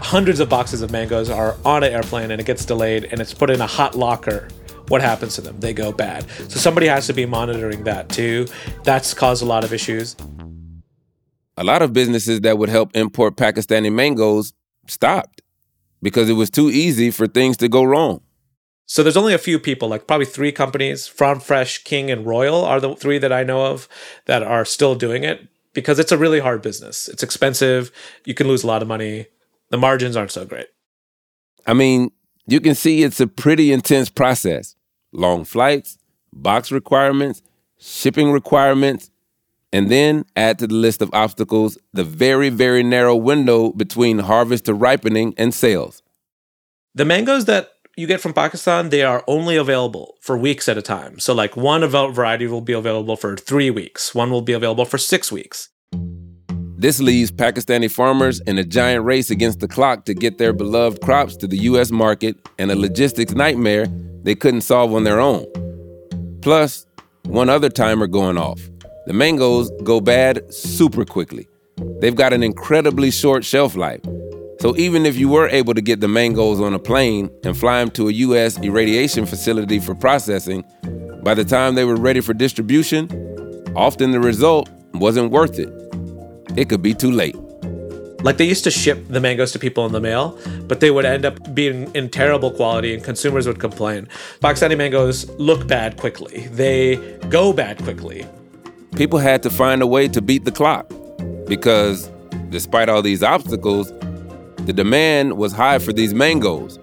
hundreds 0.00 0.40
of 0.40 0.48
boxes 0.48 0.82
of 0.82 0.90
mangoes 0.90 1.30
are 1.30 1.56
on 1.64 1.82
an 1.84 1.92
airplane 1.92 2.30
and 2.30 2.40
it 2.40 2.46
gets 2.46 2.64
delayed 2.64 3.04
and 3.04 3.20
it's 3.20 3.34
put 3.34 3.50
in 3.50 3.60
a 3.60 3.66
hot 3.66 3.94
locker. 3.94 4.48
What 4.88 5.02
happens 5.02 5.34
to 5.34 5.42
them? 5.42 5.60
They 5.60 5.74
go 5.74 5.92
bad. 5.92 6.28
So 6.30 6.58
somebody 6.58 6.86
has 6.86 7.06
to 7.08 7.12
be 7.12 7.26
monitoring 7.26 7.84
that 7.84 8.08
too. 8.08 8.46
That's 8.84 9.12
caused 9.12 9.42
a 9.42 9.46
lot 9.46 9.64
of 9.64 9.72
issues. 9.72 10.16
A 11.56 11.64
lot 11.64 11.82
of 11.82 11.92
businesses 11.92 12.40
that 12.42 12.56
would 12.56 12.68
help 12.68 12.96
import 12.96 13.36
pakistani 13.36 13.92
mangoes 13.92 14.52
stopped 14.86 15.42
because 16.00 16.30
it 16.30 16.34
was 16.34 16.48
too 16.48 16.70
easy 16.70 17.10
for 17.10 17.26
things 17.26 17.56
to 17.58 17.68
go 17.68 17.82
wrong. 17.82 18.22
So 18.86 19.02
there's 19.02 19.16
only 19.18 19.34
a 19.34 19.38
few 19.38 19.58
people 19.58 19.88
like 19.88 20.06
probably 20.06 20.24
three 20.24 20.52
companies 20.52 21.06
farm 21.06 21.40
fresh 21.40 21.84
king 21.84 22.10
and 22.10 22.24
royal 22.24 22.64
are 22.64 22.80
the 22.80 22.96
three 22.96 23.18
that 23.18 23.30
i 23.30 23.42
know 23.44 23.66
of 23.66 23.86
that 24.24 24.42
are 24.42 24.64
still 24.64 24.94
doing 24.94 25.24
it 25.24 25.46
because 25.74 25.98
it's 25.98 26.10
a 26.10 26.16
really 26.16 26.40
hard 26.40 26.62
business. 26.62 27.06
It's 27.06 27.22
expensive. 27.22 27.92
You 28.24 28.32
can 28.32 28.48
lose 28.48 28.64
a 28.64 28.66
lot 28.66 28.80
of 28.80 28.88
money 28.88 29.26
the 29.70 29.78
margins 29.78 30.16
aren't 30.16 30.30
so 30.30 30.44
great. 30.44 30.66
I 31.66 31.74
mean, 31.74 32.10
you 32.46 32.60
can 32.60 32.74
see 32.74 33.02
it's 33.02 33.20
a 33.20 33.26
pretty 33.26 33.72
intense 33.72 34.08
process. 34.08 34.74
Long 35.12 35.44
flights, 35.44 35.98
box 36.32 36.72
requirements, 36.72 37.42
shipping 37.78 38.32
requirements, 38.32 39.10
and 39.72 39.90
then 39.90 40.24
add 40.34 40.58
to 40.58 40.66
the 40.66 40.74
list 40.74 41.02
of 41.02 41.10
obstacles 41.12 41.78
the 41.92 42.04
very, 42.04 42.48
very 42.48 42.82
narrow 42.82 43.14
window 43.14 43.70
between 43.72 44.20
harvest 44.20 44.64
to 44.64 44.74
ripening 44.74 45.34
and 45.36 45.52
sales. 45.52 46.02
The 46.94 47.04
mangoes 47.04 47.44
that 47.44 47.70
you 47.96 48.06
get 48.06 48.20
from 48.20 48.32
Pakistan, 48.32 48.88
they 48.88 49.02
are 49.02 49.24
only 49.26 49.56
available 49.56 50.14
for 50.20 50.38
weeks 50.38 50.68
at 50.68 50.78
a 50.78 50.82
time. 50.82 51.18
So, 51.18 51.34
like 51.34 51.56
one 51.56 51.86
variety 51.86 52.46
will 52.46 52.60
be 52.60 52.72
available 52.72 53.16
for 53.16 53.36
three 53.36 53.70
weeks, 53.70 54.14
one 54.14 54.30
will 54.30 54.42
be 54.42 54.52
available 54.52 54.84
for 54.84 54.98
six 54.98 55.30
weeks. 55.30 55.68
This 56.80 57.00
leaves 57.00 57.32
Pakistani 57.32 57.90
farmers 57.90 58.38
in 58.42 58.56
a 58.56 58.62
giant 58.62 59.04
race 59.04 59.30
against 59.30 59.58
the 59.58 59.66
clock 59.66 60.04
to 60.04 60.14
get 60.14 60.38
their 60.38 60.52
beloved 60.52 61.02
crops 61.02 61.36
to 61.38 61.48
the 61.48 61.56
US 61.62 61.90
market 61.90 62.36
and 62.56 62.70
a 62.70 62.76
logistics 62.76 63.32
nightmare 63.32 63.86
they 64.22 64.36
couldn't 64.36 64.60
solve 64.60 64.94
on 64.94 65.02
their 65.02 65.18
own. 65.18 65.44
Plus, 66.40 66.86
one 67.24 67.48
other 67.48 67.68
timer 67.68 68.06
going 68.06 68.38
off. 68.38 68.60
The 69.06 69.12
mangoes 69.12 69.72
go 69.82 70.00
bad 70.00 70.54
super 70.54 71.04
quickly. 71.04 71.48
They've 72.00 72.14
got 72.14 72.32
an 72.32 72.44
incredibly 72.44 73.10
short 73.10 73.44
shelf 73.44 73.74
life. 73.74 74.02
So 74.60 74.76
even 74.76 75.04
if 75.04 75.16
you 75.16 75.28
were 75.28 75.48
able 75.48 75.74
to 75.74 75.82
get 75.82 75.98
the 75.98 76.06
mangoes 76.06 76.60
on 76.60 76.74
a 76.74 76.78
plane 76.78 77.28
and 77.42 77.56
fly 77.56 77.80
them 77.80 77.90
to 77.92 78.08
a 78.08 78.12
US 78.12 78.56
irradiation 78.62 79.26
facility 79.26 79.80
for 79.80 79.96
processing, 79.96 80.62
by 81.24 81.34
the 81.34 81.44
time 81.44 81.74
they 81.74 81.84
were 81.84 81.96
ready 81.96 82.20
for 82.20 82.34
distribution, 82.34 83.10
often 83.74 84.12
the 84.12 84.20
result 84.20 84.70
wasn't 84.94 85.32
worth 85.32 85.58
it 85.58 85.77
it 86.56 86.68
could 86.68 86.82
be 86.82 86.94
too 86.94 87.10
late. 87.10 87.36
Like 88.22 88.36
they 88.36 88.44
used 88.44 88.64
to 88.64 88.70
ship 88.70 89.06
the 89.08 89.20
mangoes 89.20 89.52
to 89.52 89.58
people 89.58 89.86
in 89.86 89.92
the 89.92 90.00
mail, 90.00 90.38
but 90.66 90.80
they 90.80 90.90
would 90.90 91.04
end 91.04 91.24
up 91.24 91.54
being 91.54 91.94
in 91.94 92.08
terrible 92.10 92.50
quality 92.50 92.92
and 92.92 93.02
consumers 93.02 93.46
would 93.46 93.60
complain. 93.60 94.08
Pakistani 94.40 94.76
mangoes 94.76 95.28
look 95.38 95.68
bad 95.68 95.96
quickly, 95.96 96.48
they 96.48 96.96
go 97.28 97.52
bad 97.52 97.78
quickly. 97.82 98.26
People 98.96 99.20
had 99.20 99.42
to 99.44 99.50
find 99.50 99.82
a 99.82 99.86
way 99.86 100.08
to 100.08 100.20
beat 100.20 100.44
the 100.44 100.50
clock 100.50 100.92
because, 101.46 102.10
despite 102.50 102.88
all 102.88 103.02
these 103.02 103.22
obstacles, 103.22 103.92
the 104.66 104.72
demand 104.72 105.38
was 105.38 105.52
high 105.52 105.78
for 105.78 105.92
these 105.92 106.12
mangoes. 106.12 106.78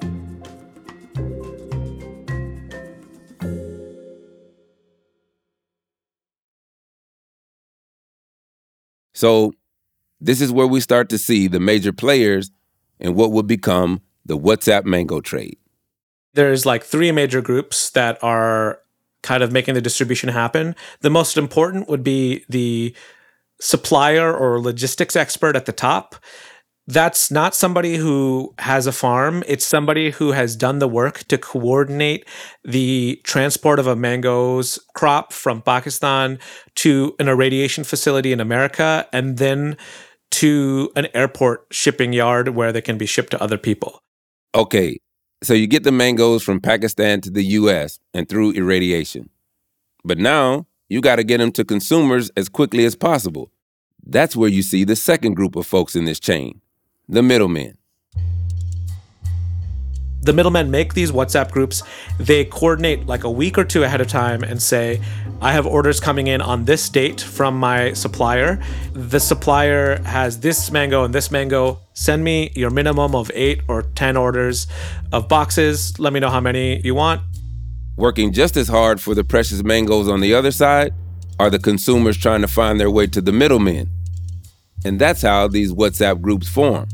So 9.16 9.54
this 10.22 10.42
is 10.42 10.52
where 10.52 10.68
we 10.68 10.80
start 10.82 11.10
to 11.10 11.18
see 11.18 11.48
the 11.48 11.60
major 11.60 11.92
players 11.92 12.52
in 13.00 13.16
what 13.16 13.32
would 13.32 13.48
become 13.48 14.02
the 14.26 14.38
WhatsApp 14.38 14.86
Mango 14.86 15.22
trade. 15.22 15.58
There's 16.34 16.66
like 16.66 16.84
three 16.84 17.12
major 17.12 17.42
groups 17.42 17.90
that 17.92 18.22
are 18.22 18.80
kind 19.24 19.42
of 19.42 19.52
making 19.52 19.74
the 19.74 19.82
distribution 19.82 20.30
happen. 20.30 20.76
The 21.02 21.10
most 21.10 21.38
important 21.38 21.88
would 21.90 22.04
be 22.04 22.46
the 22.50 22.94
supplier 23.60 24.36
or 24.36 24.60
logistics 24.60 25.16
expert 25.16 25.56
at 25.56 25.66
the 25.66 25.72
top 25.72 26.16
that's 26.88 27.32
not 27.32 27.56
somebody 27.56 27.98
who 27.98 28.54
has 28.60 28.86
a 28.86 28.92
farm. 28.92 29.44
It's 29.48 29.65
somebody 29.65 30.12
who 30.12 30.34
has 30.34 30.56
done 30.56 30.80
the 30.80 30.88
work 30.88 31.20
to 31.30 31.38
coordinate 31.38 32.27
the 32.63 33.20
transport 33.24 33.80
of 33.80 33.88
a 33.88 33.96
mangoes 33.96 34.77
crop 34.94 35.34
from 35.34 35.62
Pakistan 35.62 36.38
to 36.75 37.15
an 37.20 37.27
irradiation 37.27 37.84
facility 37.84 38.32
in 38.32 38.39
America 38.39 39.08
and 39.12 39.38
then 39.38 39.77
to 40.32 40.92
an 40.96 41.08
airport 41.15 41.65
shipping 41.72 42.13
yard 42.13 42.50
where 42.50 42.72
they 42.72 42.82
can 42.82 42.98
be 42.98 43.06
shipped 43.06 43.32
to 43.32 43.42
other 43.42 43.58
people. 43.58 44.04
Okay, 44.54 45.00
so 45.42 45.54
you 45.54 45.65
get 45.65 45.84
the 45.84 45.92
mangoes 45.92 46.44
from 46.44 46.60
Pakistan 46.60 47.20
to 47.22 47.32
the 47.32 47.44
US 47.44 48.00
and 48.13 48.30
through 48.30 48.51
irradiation. 48.51 49.30
But 50.04 50.20
now 50.20 50.68
you 50.88 51.01
got 51.01 51.15
to 51.15 51.24
get 51.24 51.39
them 51.39 51.51
to 51.54 51.65
consumers 51.65 52.30
as 52.38 52.48
quickly 52.48 52.86
as 52.86 52.96
possible. 52.96 53.51
That's 54.06 54.36
where 54.36 54.50
you 54.50 54.62
see 54.62 54.84
the 54.84 54.96
second 54.96 55.34
group 55.34 55.56
of 55.56 55.65
folks 55.65 55.96
in 55.96 56.06
this 56.06 56.20
chain 56.20 56.62
the 57.08 57.22
middlemen. 57.22 57.78
The 60.22 60.34
middlemen 60.34 60.72
make 60.72 60.96
these 60.96 61.12
WhatsApp 61.12 61.52
groups. 61.52 61.84
They 62.20 62.46
coordinate 62.46 63.06
like 63.06 63.24
a 63.24 63.30
week 63.30 63.60
or 63.60 63.64
two 63.64 63.84
ahead 63.84 64.02
of 64.02 64.08
time 64.08 64.44
and 64.44 64.60
say, 64.60 65.00
I 65.40 65.52
have 65.52 65.68
orders 65.68 66.00
coming 66.00 66.26
in 66.26 66.42
on 66.42 66.66
this 66.66 66.90
date 66.90 67.22
from 67.22 67.60
my 67.60 67.94
supplier. 67.94 68.60
The 68.94 69.20
supplier 69.20 70.02
has 70.02 70.40
this 70.40 70.72
mango 70.72 71.04
and 71.04 71.14
this 71.14 71.30
mango. 71.30 71.80
Send 71.94 72.24
me 72.24 72.52
your 72.56 72.72
minimum 72.72 73.14
of 73.14 73.30
eight 73.36 73.62
or 73.68 73.84
10 73.84 74.18
orders 74.18 74.66
of 75.12 75.28
boxes. 75.30 76.00
Let 76.00 76.12
me 76.12 76.20
know 76.20 76.32
how 76.32 76.40
many 76.40 76.82
you 76.82 76.96
want. 76.96 77.22
Working 77.96 78.34
just 78.34 78.58
as 78.58 78.68
hard 78.68 79.00
for 79.00 79.14
the 79.14 79.24
precious 79.24 79.64
mangoes 79.64 80.10
on 80.10 80.22
the 80.22 80.34
other 80.34 80.52
side 80.52 80.92
are 81.40 81.52
the 81.52 81.60
consumers 81.60 82.18
trying 82.18 82.42
to 82.42 82.48
find 82.48 82.80
their 82.80 82.90
way 82.90 83.06
to 83.08 83.22
the 83.22 83.32
middlemen. 83.32 83.92
And 84.86 85.00
that's 85.00 85.24
how 85.24 85.48
these 85.48 85.74
WhatsApp 85.74 86.22
groups 86.22 86.48
form. 86.48 86.88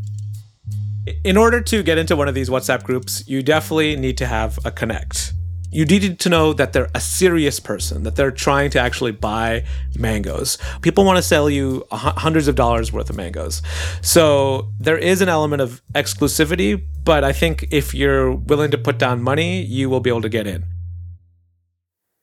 In 1.25 1.36
order 1.36 1.60
to 1.62 1.83
get 1.83 1.98
into 1.98 2.15
one 2.15 2.29
of 2.29 2.33
these 2.33 2.50
WhatsApp 2.50 2.83
groups, 2.83 3.27
you 3.27 3.43
definitely 3.43 3.98
need 3.98 4.17
to 4.19 4.25
have 4.25 4.57
a 4.63 4.71
connect. 4.71 5.33
You 5.74 5.86
need 5.86 6.19
to 6.19 6.29
know 6.29 6.53
that 6.53 6.71
they're 6.71 6.89
a 6.95 7.01
serious 7.01 7.60
person, 7.60 8.03
that 8.03 8.15
they're 8.15 8.31
trying 8.31 8.69
to 8.71 8.79
actually 8.79 9.12
buy 9.12 9.65
mangoes. 9.98 10.57
People 10.81 11.03
want 11.03 11.17
to 11.17 11.21
sell 11.21 11.50
you 11.50 11.86
hundreds 11.91 12.48
of 12.48 12.55
dollars 12.55 12.93
worth 12.93 13.10
of 13.10 13.17
mangoes. 13.17 13.62
So 14.01 14.69
there 14.79 14.98
is 14.98 15.21
an 15.21 15.27
element 15.27 15.62
of 15.62 15.81
exclusivity, 15.93 16.81
but 17.03 17.25
I 17.25 17.33
think 17.33 17.67
if 17.71 17.93
you're 17.93 18.31
willing 18.31 18.71
to 18.71 18.77
put 18.77 19.00
down 19.00 19.21
money, 19.21 19.63
you 19.63 19.89
will 19.89 20.01
be 20.01 20.10
able 20.10 20.21
to 20.21 20.29
get 20.29 20.48
in. 20.48 20.63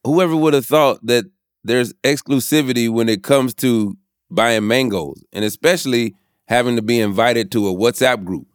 Whoever 0.04 0.34
would 0.37 0.54
have 0.54 0.66
thought 0.66 1.04
that 1.04 1.25
there's 1.62 1.92
exclusivity 2.04 2.88
when 2.88 3.08
it 3.08 3.22
comes 3.22 3.52
to 3.54 3.96
buying 4.30 4.66
mangoes, 4.66 5.23
and 5.32 5.44
especially 5.44 6.14
having 6.47 6.76
to 6.76 6.82
be 6.82 7.00
invited 7.00 7.50
to 7.52 7.68
a 7.68 7.75
WhatsApp 7.75 8.25
group. 8.25 8.47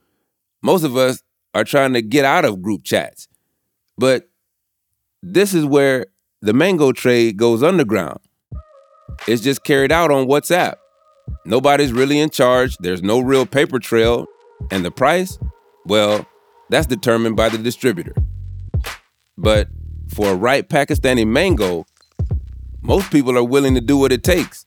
Most 0.62 0.84
of 0.84 0.98
us 0.98 1.22
are 1.54 1.64
trying 1.64 1.94
to 1.94 2.02
get 2.02 2.26
out 2.26 2.46
of 2.46 2.62
group 2.62 2.84
chats. 2.84 3.28
But 3.98 4.30
this 5.22 5.54
is 5.54 5.66
where 5.66 6.08
the 6.42 6.54
mango 6.54 6.92
trade 6.92 7.38
goes 7.38 7.64
underground. 7.64 8.20
It's 9.28 9.42
just 9.42 9.64
carried 9.64 9.92
out 9.92 10.12
on 10.12 10.28
WhatsApp. 10.28 10.76
Nobody's 11.46 11.94
really 11.94 12.20
in 12.20 12.30
charge, 12.30 12.76
there's 12.78 13.02
no 13.02 13.20
real 13.20 13.46
paper 13.46 13.80
trail, 13.80 14.26
and 14.72 14.84
the 14.84 14.92
price, 14.92 15.38
well, 15.86 16.26
that's 16.70 16.88
determined 16.88 17.36
by 17.36 17.50
the 17.50 17.58
distributor. 17.58 18.16
But 19.38 19.70
for 20.14 20.32
a 20.32 20.36
ripe 20.36 20.70
Pakistani 20.70 21.26
mango, 21.26 21.86
most 22.82 23.12
people 23.12 23.38
are 23.38 23.44
willing 23.44 23.76
to 23.76 23.82
do 23.82 23.98
what 23.98 24.12
it 24.12 24.24
takes. 24.24 24.66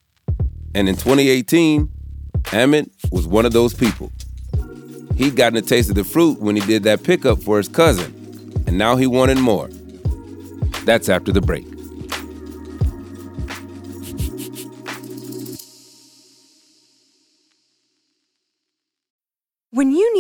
And 0.77 0.91
in 0.91 0.95
2018, 0.95 1.91
Ahmed 2.53 2.91
was 3.11 3.27
one 3.27 3.47
of 3.47 3.55
those 3.55 3.73
people. 3.73 4.13
He'd 5.17 5.35
gotten 5.35 5.57
a 5.57 5.63
taste 5.63 5.89
of 5.89 5.95
the 5.95 6.05
fruit 6.05 6.39
when 6.39 6.55
he 6.55 6.61
did 6.67 6.83
that 6.83 7.03
pickup 7.03 7.43
for 7.43 7.57
his 7.57 7.67
cousin, 7.67 8.13
and 8.67 8.77
now 8.77 8.97
he 8.97 9.07
wanted 9.07 9.39
more. 9.39 9.71
That's 10.85 11.09
after 11.09 11.33
the 11.33 11.41
break. 11.41 11.65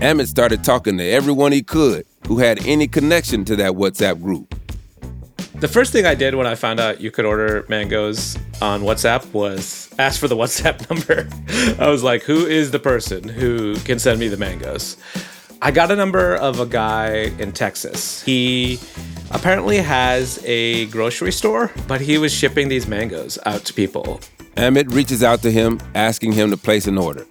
Ahmed 0.00 0.28
started 0.28 0.62
talking 0.62 0.98
to 0.98 1.04
everyone 1.04 1.52
he 1.52 1.62
could 1.62 2.06
who 2.26 2.38
had 2.38 2.64
any 2.66 2.86
connection 2.86 3.44
to 3.46 3.56
that 3.56 3.72
WhatsApp 3.72 4.22
group. 4.22 4.54
The 5.54 5.68
first 5.68 5.90
thing 5.90 6.04
I 6.04 6.14
did 6.14 6.34
when 6.34 6.46
I 6.46 6.54
found 6.54 6.80
out 6.80 7.00
you 7.00 7.10
could 7.10 7.24
order 7.24 7.64
mangoes 7.68 8.36
on 8.60 8.82
WhatsApp 8.82 9.32
was 9.32 9.90
ask 9.98 10.20
for 10.20 10.28
the 10.28 10.36
WhatsApp 10.42 10.88
number. 10.90 11.28
I 11.82 11.88
was 11.88 12.02
like, 12.02 12.22
who 12.22 12.44
is 12.44 12.72
the 12.72 12.78
person 12.78 13.26
who 13.26 13.76
can 13.80 13.98
send 13.98 14.20
me 14.20 14.28
the 14.28 14.36
mangoes? 14.36 14.98
I 15.62 15.70
got 15.70 15.90
a 15.90 15.96
number 15.96 16.34
of 16.34 16.60
a 16.60 16.66
guy 16.66 17.32
in 17.38 17.52
Texas. 17.52 18.22
He 18.22 18.78
apparently 19.30 19.78
has 19.78 20.42
a 20.44 20.86
grocery 20.86 21.32
store, 21.32 21.72
but 21.88 22.02
he 22.02 22.18
was 22.18 22.34
shipping 22.34 22.68
these 22.68 22.86
mangoes 22.86 23.38
out 23.46 23.64
to 23.64 23.72
people. 23.72 24.20
Ahmed 24.58 24.92
reaches 24.92 25.22
out 25.22 25.42
to 25.42 25.50
him, 25.50 25.78
asking 25.94 26.32
him 26.32 26.50
to 26.50 26.56
place 26.56 26.86
an 26.86 26.96
order. 26.96 27.26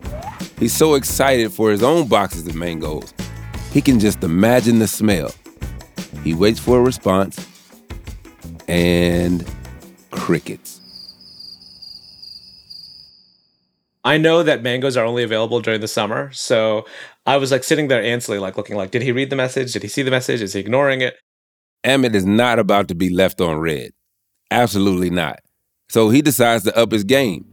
He's 0.59 0.73
so 0.73 0.93
excited 0.93 1.51
for 1.51 1.71
his 1.71 1.81
own 1.81 2.07
boxes 2.07 2.47
of 2.47 2.55
mangoes. 2.55 3.13
He 3.71 3.81
can 3.81 3.99
just 3.99 4.23
imagine 4.23 4.79
the 4.79 4.87
smell. 4.87 5.31
He 6.23 6.33
waits 6.33 6.59
for 6.59 6.79
a 6.79 6.81
response 6.81 7.45
and 8.67 9.45
crickets. 10.11 10.79
I 14.03 14.19
know 14.19 14.43
that 14.43 14.61
mangoes 14.61 14.95
are 14.95 15.05
only 15.05 15.23
available 15.23 15.61
during 15.61 15.81
the 15.81 15.87
summer, 15.87 16.31
so 16.31 16.85
I 17.25 17.37
was 17.37 17.51
like 17.51 17.63
sitting 17.63 17.87
there 17.87 18.03
anxiously, 18.03 18.37
like 18.37 18.55
looking 18.55 18.75
like, 18.75 18.91
did 18.91 19.01
he 19.01 19.11
read 19.11 19.31
the 19.31 19.35
message? 19.35 19.73
Did 19.73 19.81
he 19.81 19.87
see 19.87 20.03
the 20.03 20.11
message? 20.11 20.43
Is 20.43 20.53
he 20.53 20.59
ignoring 20.59 21.01
it? 21.01 21.15
Ahmed 21.83 22.15
is 22.15 22.25
not 22.25 22.59
about 22.59 22.87
to 22.89 22.95
be 22.95 23.09
left 23.09 23.41
on 23.41 23.57
red. 23.57 23.91
Absolutely 24.51 25.09
not. 25.09 25.39
So 25.89 26.09
he 26.09 26.21
decides 26.21 26.63
to 26.65 26.77
up 26.77 26.91
his 26.91 27.03
game. 27.03 27.45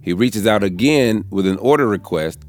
He 0.00 0.12
reaches 0.12 0.46
out 0.46 0.62
again 0.62 1.24
with 1.30 1.46
an 1.46 1.58
order 1.58 1.86
request, 1.86 2.44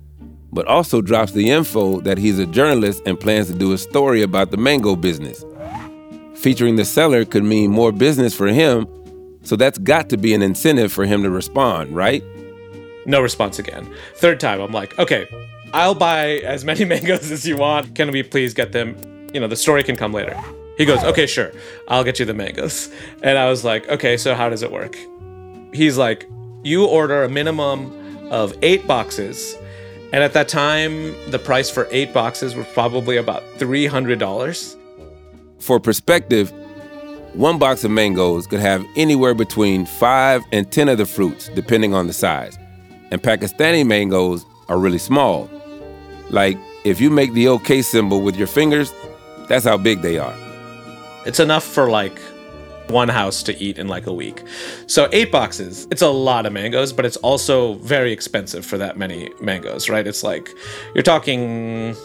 but 0.52 0.66
also 0.68 1.02
drops 1.02 1.32
the 1.32 1.50
info 1.50 2.02
that 2.02 2.18
he's 2.18 2.40
a 2.40 2.46
journalist 2.46 3.02
and 3.06 3.20
plans 3.20 3.48
to 3.48 3.54
do 3.54 3.74
a 3.74 3.78
story 3.78 4.22
about 4.22 4.52
the 4.52 4.58
mango 4.58 4.96
business. 4.96 5.44
Featuring 6.36 6.76
the 6.76 6.86
seller 6.86 7.26
could 7.26 7.44
mean 7.44 7.72
more 7.72 7.92
business 7.92 8.36
for 8.36 8.48
him, 8.48 8.88
so 9.42 9.56
that's 9.56 9.78
got 9.80 10.10
to 10.10 10.18
be 10.18 10.34
an 10.34 10.42
incentive 10.42 10.92
for 10.92 11.06
him 11.06 11.24
to 11.24 11.30
respond, 11.30 11.96
right? 11.96 12.24
No 13.06 13.22
response 13.22 13.60
again. 13.60 13.92
Third 14.16 14.40
time, 14.40 14.62
I'm 14.62 14.72
like, 14.72 14.98
okay, 15.00 15.28
I'll 15.74 15.96
buy 15.96 16.40
as 16.40 16.64
many 16.64 16.86
mangoes 16.94 17.32
as 17.32 17.48
you 17.48 17.58
want. 17.58 17.96
Can 17.96 18.12
we 18.12 18.24
please 18.24 18.54
get 18.54 18.72
them? 18.72 18.96
You 19.34 19.40
know, 19.40 19.48
the 19.48 19.56
story 19.56 19.84
can 19.84 19.96
come 19.96 20.14
later. 20.14 20.40
He 20.78 20.86
goes, 20.86 21.04
okay, 21.04 21.26
sure, 21.26 21.52
I'll 21.88 22.04
get 22.04 22.20
you 22.20 22.26
the 22.26 22.36
mangoes. 22.36 22.94
And 23.24 23.38
I 23.38 23.50
was 23.50 23.64
like, 23.66 23.90
okay, 23.90 24.16
so 24.16 24.36
how 24.36 24.48
does 24.50 24.62
it 24.62 24.72
work? 24.72 24.96
He's 25.78 25.96
like, 25.96 26.28
you 26.64 26.88
order 26.88 27.24
a 27.24 27.30
minimum 27.30 27.94
of 28.32 28.58
eight 28.64 28.88
boxes. 28.88 29.56
And 30.12 30.24
at 30.24 30.34
that 30.34 30.48
time, 30.48 31.14
the 31.30 31.38
price 31.38 31.70
for 31.70 31.88
eight 31.92 32.14
boxes 32.14 32.56
was 32.56 32.66
probably 32.74 33.16
about 33.16 33.44
$300. 33.58 34.76
For 35.60 35.80
perspective, 35.80 36.52
one 37.34 37.60
box 37.60 37.84
of 37.84 37.92
mangoes 37.92 38.48
could 38.48 38.60
have 38.60 38.84
anywhere 38.96 39.36
between 39.36 39.86
five 39.86 40.44
and 40.52 40.72
10 40.72 40.90
of 40.90 40.98
the 40.98 41.06
fruits, 41.06 41.48
depending 41.50 41.94
on 41.94 42.08
the 42.08 42.14
size. 42.14 42.58
And 43.12 43.22
Pakistani 43.22 43.86
mangoes 43.86 44.46
are 44.70 44.80
really 44.80 44.98
small. 44.98 45.48
Like, 46.32 46.58
if 46.86 47.00
you 47.00 47.12
make 47.12 47.34
the 47.34 47.50
OK 47.50 47.84
symbol 47.84 48.22
with 48.22 48.36
your 48.36 48.48
fingers, 48.48 48.92
that's 49.48 49.66
how 49.66 49.78
big 49.78 50.02
they 50.02 50.18
are. 50.18 50.36
It's 51.28 51.40
enough 51.40 51.64
for 51.64 51.88
like 51.88 52.20
one 52.90 53.10
house 53.10 53.44
to 53.44 53.58
eat 53.62 53.78
in 53.78 53.88
like 53.88 54.08
a 54.08 54.14
week. 54.14 54.44
So 54.88 55.10
eight 55.12 55.32
boxes, 55.32 55.88
it's 55.92 56.02
a 56.02 56.10
lot 56.10 56.46
of 56.46 56.54
mangoes, 56.54 56.94
but 56.94 57.06
it's 57.06 57.18
also 57.18 57.76
very 57.76 58.12
expensive 58.12 58.66
for 58.66 58.78
that 58.78 58.98
many 58.98 59.30
mangoes, 59.42 59.90
right? 59.90 60.06
It's 60.06 60.24
like 60.24 60.50
you're 60.94 61.04
talking 61.04 61.96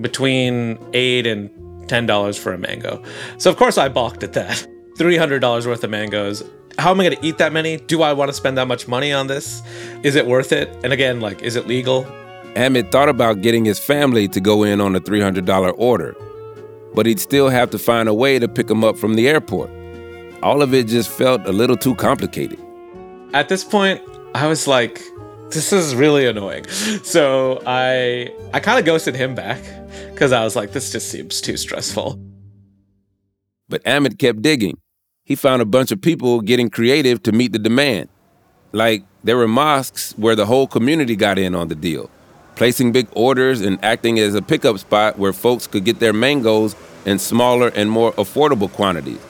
between 0.00 0.78
eight 0.92 1.26
and 1.26 1.50
ten 1.88 2.06
dollars 2.06 2.36
for 2.38 2.52
a 2.52 2.58
mango. 2.58 3.02
So 3.38 3.50
of 3.50 3.56
course 3.56 3.78
I 3.78 3.88
balked 3.88 4.22
at 4.22 4.32
that. 4.34 4.66
Three 4.98 5.16
hundred 5.16 5.40
dollars 5.40 5.66
worth 5.66 5.84
of 5.84 5.90
mangoes. 5.90 6.42
How 6.78 6.90
am 6.90 7.00
I 7.00 7.04
going 7.04 7.16
to 7.16 7.26
eat 7.26 7.38
that 7.38 7.52
many? 7.52 7.76
Do 7.76 8.02
I 8.02 8.14
want 8.14 8.30
to 8.30 8.32
spend 8.32 8.56
that 8.56 8.66
much 8.66 8.88
money 8.88 9.12
on 9.12 9.26
this? 9.26 9.62
Is 10.02 10.16
it 10.16 10.26
worth 10.26 10.52
it? 10.52 10.74
And 10.82 10.92
again, 10.92 11.20
like, 11.20 11.42
is 11.42 11.54
it 11.54 11.66
legal? 11.66 12.06
Ahmed 12.56 12.90
thought 12.90 13.10
about 13.10 13.42
getting 13.42 13.64
his 13.66 13.78
family 13.78 14.26
to 14.28 14.40
go 14.40 14.62
in 14.62 14.80
on 14.80 14.96
a 14.96 15.00
$300 15.00 15.74
order, 15.76 16.16
but 16.94 17.04
he'd 17.04 17.20
still 17.20 17.50
have 17.50 17.70
to 17.70 17.78
find 17.78 18.08
a 18.08 18.14
way 18.14 18.38
to 18.38 18.48
pick 18.48 18.68
them 18.68 18.84
up 18.84 18.96
from 18.96 19.16
the 19.16 19.28
airport 19.28 19.70
all 20.42 20.62
of 20.62 20.74
it 20.74 20.86
just 20.86 21.08
felt 21.08 21.46
a 21.46 21.52
little 21.52 21.76
too 21.76 21.94
complicated. 21.94 22.58
At 23.32 23.48
this 23.48 23.64
point, 23.64 24.00
I 24.34 24.46
was 24.46 24.66
like, 24.66 25.00
this 25.50 25.72
is 25.72 25.94
really 25.94 26.26
annoying. 26.26 26.66
So 27.04 27.62
I 27.66 28.32
I 28.54 28.60
kind 28.60 28.78
of 28.78 28.84
ghosted 28.84 29.14
him 29.14 29.34
back 29.34 29.60
because 30.12 30.32
I 30.32 30.44
was 30.44 30.56
like, 30.56 30.72
this 30.72 30.92
just 30.92 31.10
seems 31.10 31.40
too 31.40 31.56
stressful. 31.56 32.18
But 33.68 33.86
Ahmed 33.86 34.18
kept 34.18 34.42
digging. 34.42 34.78
He 35.24 35.34
found 35.36 35.62
a 35.62 35.64
bunch 35.64 35.92
of 35.92 36.00
people 36.00 36.40
getting 36.40 36.68
creative 36.68 37.22
to 37.24 37.32
meet 37.32 37.52
the 37.52 37.58
demand. 37.58 38.08
Like, 38.72 39.04
there 39.24 39.36
were 39.36 39.48
mosques 39.48 40.12
where 40.16 40.34
the 40.34 40.46
whole 40.46 40.66
community 40.66 41.16
got 41.16 41.38
in 41.38 41.54
on 41.54 41.68
the 41.68 41.74
deal, 41.74 42.10
placing 42.56 42.92
big 42.92 43.08
orders 43.12 43.60
and 43.60 43.78
acting 43.84 44.18
as 44.18 44.34
a 44.34 44.42
pickup 44.42 44.78
spot 44.78 45.18
where 45.18 45.32
folks 45.32 45.66
could 45.66 45.84
get 45.84 46.00
their 46.00 46.12
mangoes 46.12 46.74
in 47.04 47.18
smaller 47.18 47.68
and 47.68 47.90
more 47.90 48.12
affordable 48.12 48.70
quantities. 48.70 49.20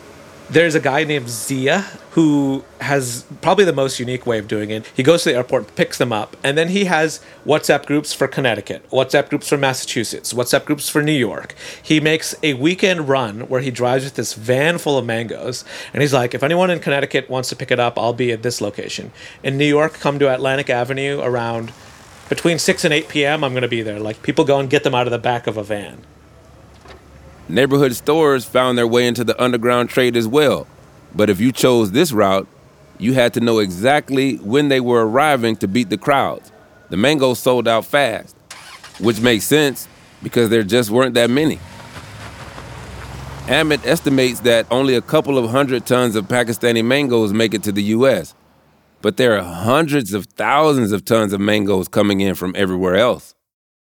There's 0.51 0.75
a 0.75 0.81
guy 0.81 1.05
named 1.05 1.31
Zia 1.31 1.81
who 2.11 2.63
has 2.81 3.25
probably 3.41 3.65
the 3.65 3.73
most 3.73 3.99
unique 3.99 4.27
way 4.27 4.39
of 4.39 4.49
doing 4.49 4.69
it. 4.71 4.87
He 4.95 5.03
goes 5.03 5.23
to 5.23 5.31
the 5.31 5.37
airport, 5.37 5.75
picks 5.77 5.97
them 5.97 6.13
up, 6.13 6.37
and 6.45 6.59
then 6.59 6.69
he 6.69 6.85
has 6.85 7.21
WhatsApp 7.47 7.87
groups 7.87 8.13
for 8.13 8.29
Connecticut, 8.29 8.87
WhatsApp 8.91 9.31
groups 9.31 9.49
for 9.49 9.57
Massachusetts, 9.57 10.35
WhatsApp 10.35 10.67
groups 10.67 10.91
for 10.91 11.03
New 11.03 11.13
York. 11.13 11.55
He 11.83 12.01
makes 12.01 12.35
a 12.43 12.53
weekend 12.53 13.09
run 13.09 13.49
where 13.49 13.63
he 13.63 13.71
drives 13.71 14.05
with 14.05 14.15
this 14.15 14.35
van 14.35 14.77
full 14.77 14.99
of 14.99 15.07
mangoes, 15.07 15.65
and 15.95 16.03
he's 16.03 16.13
like, 16.13 16.35
if 16.35 16.43
anyone 16.43 16.69
in 16.71 16.81
Connecticut 16.81 17.31
wants 17.31 17.49
to 17.49 17.57
pick 17.57 17.71
it 17.71 17.81
up, 17.81 17.99
I'll 17.99 18.13
be 18.13 18.31
at 18.31 18.43
this 18.43 18.61
location. 18.61 19.11
In 19.43 19.57
New 19.57 19.65
York, 19.65 19.95
come 19.95 20.19
to 20.19 20.33
Atlantic 20.33 20.69
Avenue 20.69 21.21
around 21.23 21.73
between 22.29 22.59
6 22.59 22.85
and 22.85 22.93
8 22.93 23.09
p.m. 23.09 23.43
I'm 23.43 23.53
going 23.53 23.63
to 23.63 23.69
be 23.69 23.83
there. 23.83 24.01
Like, 24.01 24.23
people 24.23 24.45
go 24.45 24.59
and 24.61 24.69
get 24.69 24.85
them 24.85 24.95
out 24.95 25.07
of 25.07 25.13
the 25.13 25.19
back 25.19 25.47
of 25.47 25.57
a 25.57 25.65
van. 25.65 26.05
Neighborhood 27.53 27.95
stores 27.95 28.47
found 28.47 28.79
their 28.79 28.87
way 28.87 29.07
into 29.07 29.25
the 29.25 29.39
underground 29.39 29.91
trade 29.91 30.17
as 30.17 30.27
well. 30.27 30.67
But 31.15 31.29
if 31.29 31.39
you 31.39 31.53
chose 31.53 31.91
this 31.91 32.11
route, 32.11 32.49
you 32.97 33.13
had 33.13 33.35
to 33.35 33.41
know 33.41 33.59
exactly 33.59 34.37
when 34.37 34.69
they 34.69 34.81
were 34.81 35.07
arriving 35.07 35.57
to 35.57 35.69
beat 35.69 35.91
the 35.91 35.99
crowds. 35.99 36.51
The 36.89 36.97
mangoes 36.97 37.41
sold 37.41 37.69
out 37.69 37.85
fast, 37.85 38.35
which 39.01 39.21
makes 39.21 39.45
sense 39.45 39.87
because 40.23 40.49
there 40.49 40.63
just 40.63 40.89
weren't 40.89 41.13
that 41.13 41.29
many. 41.29 41.59
Ahmed 43.51 43.85
estimates 43.85 44.41
that 44.41 44.67
only 44.71 44.95
a 44.95 45.03
couple 45.03 45.37
of 45.37 45.51
hundred 45.51 45.85
tons 45.85 46.17
of 46.17 46.29
Pakistani 46.29 46.83
mangoes 46.83 47.35
make 47.35 47.53
it 47.53 47.63
to 47.65 47.73
the 47.73 47.83
US, 47.83 48.35
but 49.03 49.19
there 49.19 49.37
are 49.37 49.43
hundreds 49.45 50.15
of 50.15 50.25
thousands 50.25 50.91
of 50.91 51.05
tons 51.05 51.35
of 51.35 51.41
mangoes 51.41 51.87
coming 51.87 52.21
in 52.21 52.35
from 52.35 52.55
everywhere 52.57 52.97
else. 52.97 53.35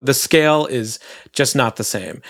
The 0.04 0.14
scale 0.14 0.68
is 0.68 1.00
just 1.32 1.56
not 1.56 1.78
the 1.78 1.84
same 1.84 2.22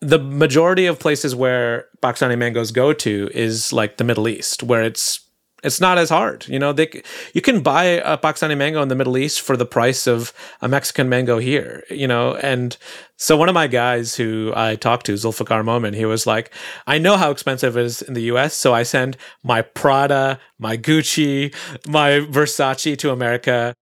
the 0.00 0.18
majority 0.18 0.86
of 0.86 0.98
places 0.98 1.34
where 1.34 1.86
Pakistani 2.02 2.38
mangoes 2.38 2.72
go 2.72 2.92
to 2.92 3.30
is 3.34 3.72
like 3.72 3.98
the 3.98 4.04
Middle 4.04 4.28
East, 4.28 4.62
where 4.62 4.82
it's 4.82 5.20
it's 5.62 5.80
not 5.80 5.98
as 5.98 6.08
hard. 6.08 6.46
You 6.48 6.58
know, 6.58 6.72
they 6.72 7.02
you 7.34 7.40
can 7.40 7.60
buy 7.60 7.84
a 7.84 8.16
Pakistani 8.16 8.56
mango 8.56 8.80
in 8.82 8.88
the 8.88 8.94
Middle 8.94 9.18
East 9.18 9.42
for 9.42 9.56
the 9.56 9.66
price 9.66 10.06
of 10.06 10.32
a 10.62 10.68
Mexican 10.68 11.08
mango 11.08 11.38
here. 11.38 11.84
You 11.90 12.06
know, 12.06 12.36
and 12.36 12.76
so 13.16 13.36
one 13.36 13.48
of 13.48 13.54
my 13.54 13.66
guys 13.66 14.14
who 14.14 14.52
I 14.56 14.76
talked 14.76 15.06
to, 15.06 15.14
Zulfikar 15.14 15.64
Momin, 15.64 15.94
he 15.94 16.06
was 16.06 16.26
like, 16.26 16.52
I 16.86 16.98
know 16.98 17.16
how 17.16 17.30
expensive 17.30 17.76
it 17.76 17.84
is 17.84 18.02
in 18.02 18.14
the 18.14 18.22
U.S., 18.22 18.54
so 18.54 18.72
I 18.72 18.82
send 18.82 19.16
my 19.42 19.60
Prada, 19.60 20.40
my 20.58 20.76
Gucci, 20.76 21.54
my 21.86 22.20
Versace 22.20 22.96
to 22.98 23.10
America. 23.10 23.74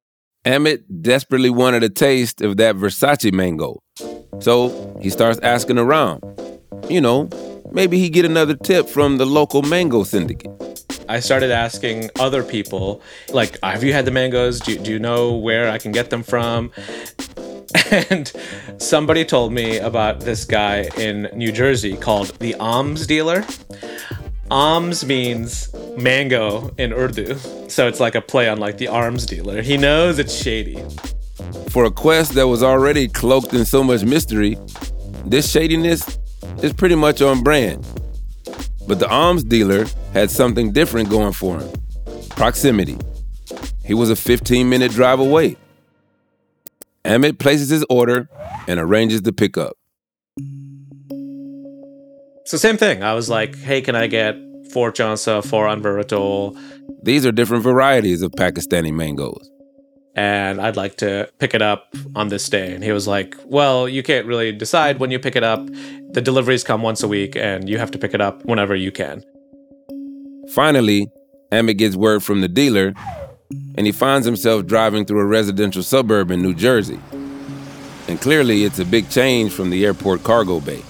Ahmed 0.45 0.85
desperately 1.03 1.51
wanted 1.51 1.85
a 1.85 1.89
taste 1.89 2.41
of 2.41 2.57
that 2.57 2.77
Versace 2.77 3.33
mango. 3.33 3.81
So 4.41 4.97
he 5.01 5.11
starts 5.11 5.39
asking 5.43 5.79
around. 5.79 6.23
You 6.89 7.01
know, 7.01 7.29
maybe 7.71 7.99
he 7.99 8.09
get 8.09 8.25
another 8.25 8.55
tip 8.55 8.89
from 8.89 9.19
the 9.19 9.27
local 9.27 9.63
mango 9.63 10.05
syndicate. 10.05 10.51
I 11.09 11.21
started 11.21 11.51
asking 11.51 12.11
other 12.21 12.43
people, 12.43 13.01
like, 13.31 13.59
have 13.63 13.83
you 13.83 13.95
had 13.95 14.05
the 14.05 14.11
mangoes? 14.11 14.61
Do, 14.61 14.79
do 14.79 14.91
you 14.91 14.99
know 14.99 15.35
where 15.35 15.71
I 15.71 15.79
can 15.79 15.93
get 15.93 16.11
them 16.11 16.23
from? 16.23 16.71
And 17.91 18.33
somebody 18.79 19.25
told 19.25 19.53
me 19.53 19.79
about 19.79 20.21
this 20.21 20.45
guy 20.45 20.89
in 20.97 21.29
New 21.35 21.53
Jersey 21.53 21.97
called 21.97 22.39
the 22.39 22.55
Aams 22.61 23.07
Dealer. 23.07 23.43
Aam 24.51 25.07
means 25.07 25.75
mango 25.97 26.75
in 26.79 26.93
Urdu. 26.93 27.37
So 27.69 27.87
it's 27.87 28.01
like 28.01 28.15
a 28.15 28.23
play 28.23 28.49
on 28.49 28.59
like 28.59 28.79
the 28.79 28.89
arms 28.89 29.27
dealer. 29.27 29.61
He 29.63 29.77
knows 29.77 30.19
it's 30.19 30.35
shady. 30.35 30.83
For 31.71 31.85
a 31.85 31.91
quest 31.91 32.35
that 32.35 32.49
was 32.49 32.63
already 32.63 33.09
cloaked 33.09 33.55
in 33.55 33.65
so 33.65 33.85
much 33.85 34.03
mystery, 34.03 34.59
this 35.25 35.51
shadiness 35.51 36.19
is 36.63 36.73
pretty 36.73 36.95
much 36.95 37.23
on 37.23 37.43
brand. 37.43 37.87
But 38.87 38.99
the 38.99 39.09
arms 39.09 39.45
dealer 39.45 39.87
had 40.13 40.31
something 40.31 40.73
different 40.73 41.11
going 41.11 41.33
for 41.33 41.61
him 41.61 41.71
proximity. 42.31 42.97
He 43.85 43.95
was 43.95 44.11
a 44.11 44.17
15 44.17 44.69
minute 44.69 44.93
drive 44.93 45.19
away. 45.19 45.57
Ahmed 47.05 47.39
places 47.39 47.69
his 47.69 47.85
order 47.91 48.29
and 48.69 48.79
arranges 48.79 49.23
the 49.23 49.33
pickup. 49.33 49.77
So 52.45 52.57
same 52.57 52.77
thing. 52.77 53.03
I 53.03 53.15
was 53.15 53.29
like, 53.29 53.57
"Hey, 53.59 53.81
can 53.81 53.97
I 53.97 54.07
get 54.07 54.37
four 54.73 54.93
chaunsa, 54.93 55.45
four 55.45 55.67
Anwar 55.67 56.03
Ratol?" 56.03 56.57
These 57.03 57.27
are 57.27 57.33
different 57.33 57.65
varieties 57.65 58.23
of 58.23 58.31
Pakistani 58.33 58.93
mangoes 58.93 59.51
and 60.19 60.61
I'd 60.61 60.75
like 60.75 60.97
to 60.97 61.31
pick 61.39 61.55
it 61.55 61.63
up 61.63 61.95
on 62.17 62.27
this 62.27 62.49
day. 62.49 62.75
And 62.75 62.83
he 62.83 62.91
was 62.91 63.07
like, 63.07 63.37
Well, 63.45 63.89
you 63.89 64.03
can't 64.03 64.27
really 64.27 64.51
decide 64.51 64.99
when 64.99 65.13
you 65.13 65.19
pick 65.21 65.37
it 65.37 65.45
up. 65.45 65.65
The 66.11 66.21
deliveries 66.21 66.65
come 66.65 66.83
once 66.83 67.05
a 67.05 67.09
week, 67.09 67.37
and 67.37 67.69
you 67.69 67.79
have 67.79 67.93
to 67.93 67.99
pick 67.99 68.15
it 68.15 68.21
up 68.21 68.45
whenever 68.45 68.75
you 68.75 68.91
can. 68.91 69.23
Finally, 70.53 71.09
Ahmed 71.53 71.79
gets 71.79 71.95
word 71.95 72.25
from 72.25 72.41
the 72.41 72.49
dealer, 72.49 72.95
and 73.77 73.87
he 73.87 73.93
finds 73.93 74.27
himself 74.27 74.67
driving 74.67 75.05
through 75.05 75.21
a 75.21 75.25
residential 75.25 75.85
suburb 75.85 76.33
in 76.33 76.43
New 76.43 76.55
Jersey. 76.55 76.99
And 78.09 78.21
clearly, 78.21 78.65
it's 78.65 78.81
a 78.81 78.85
big 78.85 79.09
change 79.11 79.53
from 79.53 79.71
the 79.71 79.87
airport 79.87 80.25
cargo 80.25 80.59
bay. 80.59 80.83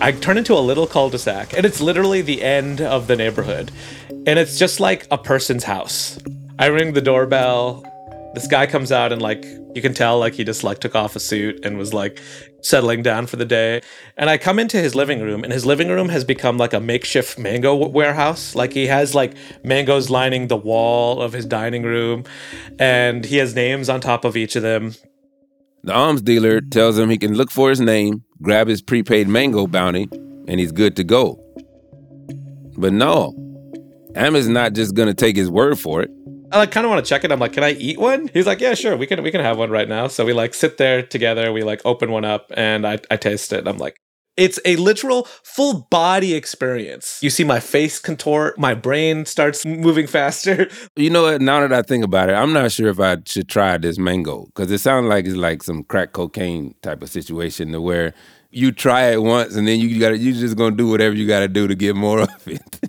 I 0.00 0.12
turn 0.12 0.38
into 0.38 0.54
a 0.54 0.64
little 0.70 0.86
cul 0.86 1.10
de 1.10 1.18
sac, 1.18 1.52
and 1.54 1.66
it's 1.66 1.82
literally 1.82 2.22
the 2.22 2.42
end 2.42 2.80
of 2.80 3.08
the 3.08 3.16
neighborhood. 3.16 3.70
And 4.08 4.38
it's 4.38 4.58
just 4.58 4.80
like 4.80 5.06
a 5.10 5.18
person's 5.18 5.64
house. 5.64 6.18
I 6.58 6.66
ring 6.66 6.94
the 6.94 7.02
doorbell 7.02 7.84
this 8.34 8.46
guy 8.46 8.66
comes 8.66 8.92
out 8.92 9.12
and 9.12 9.22
like 9.22 9.44
you 9.74 9.82
can 9.82 9.94
tell 9.94 10.18
like 10.18 10.34
he 10.34 10.44
just 10.44 10.64
like 10.64 10.80
took 10.80 10.94
off 10.94 11.16
a 11.16 11.20
suit 11.20 11.64
and 11.64 11.78
was 11.78 11.94
like 11.94 12.20
settling 12.60 13.02
down 13.02 13.26
for 13.26 13.36
the 13.36 13.44
day. 13.44 13.80
And 14.16 14.28
i 14.28 14.36
come 14.36 14.58
into 14.58 14.78
his 14.78 14.94
living 14.94 15.20
room 15.20 15.44
and 15.44 15.52
his 15.52 15.64
living 15.64 15.88
room 15.88 16.08
has 16.08 16.24
become 16.24 16.58
like 16.58 16.72
a 16.72 16.80
makeshift 16.80 17.38
mango 17.38 17.74
warehouse. 17.74 18.54
Like 18.54 18.72
he 18.72 18.86
has 18.86 19.14
like 19.14 19.34
mangoes 19.64 20.10
lining 20.10 20.48
the 20.48 20.56
wall 20.56 21.22
of 21.22 21.32
his 21.32 21.46
dining 21.46 21.82
room 21.82 22.24
and 22.78 23.24
he 23.24 23.36
has 23.36 23.54
names 23.54 23.88
on 23.88 24.00
top 24.00 24.24
of 24.24 24.36
each 24.36 24.56
of 24.56 24.62
them. 24.62 24.94
The 25.84 25.96
aams 25.96 26.22
dealer 26.22 26.60
tells 26.60 26.98
him 26.98 27.08
he 27.08 27.18
can 27.18 27.34
look 27.34 27.50
for 27.50 27.70
his 27.70 27.80
name 27.80 28.24
grab 28.42 28.68
his 28.68 28.82
prepaid 28.82 29.28
mango 29.28 29.66
bounty 29.66 30.08
and 30.12 30.60
he's 30.60 30.72
good 30.72 30.96
to 30.96 31.04
go. 31.04 31.42
But 32.76 32.92
no 32.92 33.34
Ahmed's 34.16 34.48
not 34.48 34.72
just 34.74 34.94
gonna 34.94 35.14
take 35.14 35.36
his 35.36 35.50
word 35.50 35.78
for 35.78 36.02
it 36.02 36.10
I 36.50 36.58
like 36.58 36.70
kind 36.70 36.86
of 36.86 36.90
want 36.90 37.04
to 37.04 37.08
check 37.08 37.24
it. 37.24 37.32
I'm 37.32 37.40
like, 37.40 37.52
can 37.52 37.64
I 37.64 37.72
eat 37.72 37.98
one? 37.98 38.28
He's 38.32 38.46
like, 38.46 38.60
yeah, 38.60 38.74
sure. 38.74 38.96
We 38.96 39.06
can 39.06 39.22
we 39.22 39.30
can 39.30 39.40
have 39.40 39.58
one 39.58 39.70
right 39.70 39.88
now. 39.88 40.08
So 40.08 40.24
we 40.24 40.32
like 40.32 40.54
sit 40.54 40.78
there 40.78 41.02
together. 41.02 41.52
We 41.52 41.62
like 41.62 41.82
open 41.84 42.10
one 42.10 42.24
up 42.24 42.50
and 42.56 42.86
I 42.86 42.98
I 43.10 43.16
taste 43.16 43.52
it. 43.52 43.68
I'm 43.68 43.78
like, 43.78 43.96
it's 44.36 44.58
a 44.64 44.76
literal 44.76 45.24
full 45.42 45.88
body 45.90 46.34
experience. 46.34 47.18
You 47.22 47.28
see 47.28 47.44
my 47.44 47.60
face 47.60 47.98
contort, 47.98 48.58
my 48.58 48.72
brain 48.72 49.26
starts 49.26 49.66
moving 49.66 50.06
faster. 50.06 50.68
You 50.96 51.10
know 51.10 51.22
what? 51.22 51.40
Now 51.40 51.60
that 51.60 51.72
I 51.72 51.82
think 51.82 52.04
about 52.04 52.28
it, 52.28 52.32
I'm 52.32 52.52
not 52.52 52.72
sure 52.72 52.88
if 52.88 52.98
I 52.98 53.18
should 53.24 53.48
try 53.48 53.78
this 53.78 53.98
mango 53.98 54.46
because 54.46 54.70
it 54.70 54.78
sounds 54.78 55.06
like 55.06 55.26
it's 55.26 55.36
like 55.36 55.62
some 55.62 55.84
crack 55.84 56.12
cocaine 56.12 56.74
type 56.82 57.02
of 57.02 57.10
situation 57.10 57.72
to 57.72 57.80
where 57.80 58.14
you 58.50 58.72
try 58.72 59.10
it 59.12 59.22
once 59.22 59.54
and 59.54 59.68
then 59.68 59.78
you 59.78 60.00
got 60.00 60.18
you 60.18 60.32
just 60.32 60.56
gonna 60.56 60.74
do 60.74 60.88
whatever 60.88 61.14
you 61.14 61.26
got 61.26 61.40
to 61.40 61.48
do 61.48 61.68
to 61.68 61.74
get 61.74 61.94
more 61.94 62.20
of 62.22 62.48
it. 62.48 62.80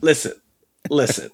listen, 0.00 0.32
listen. 0.88 1.30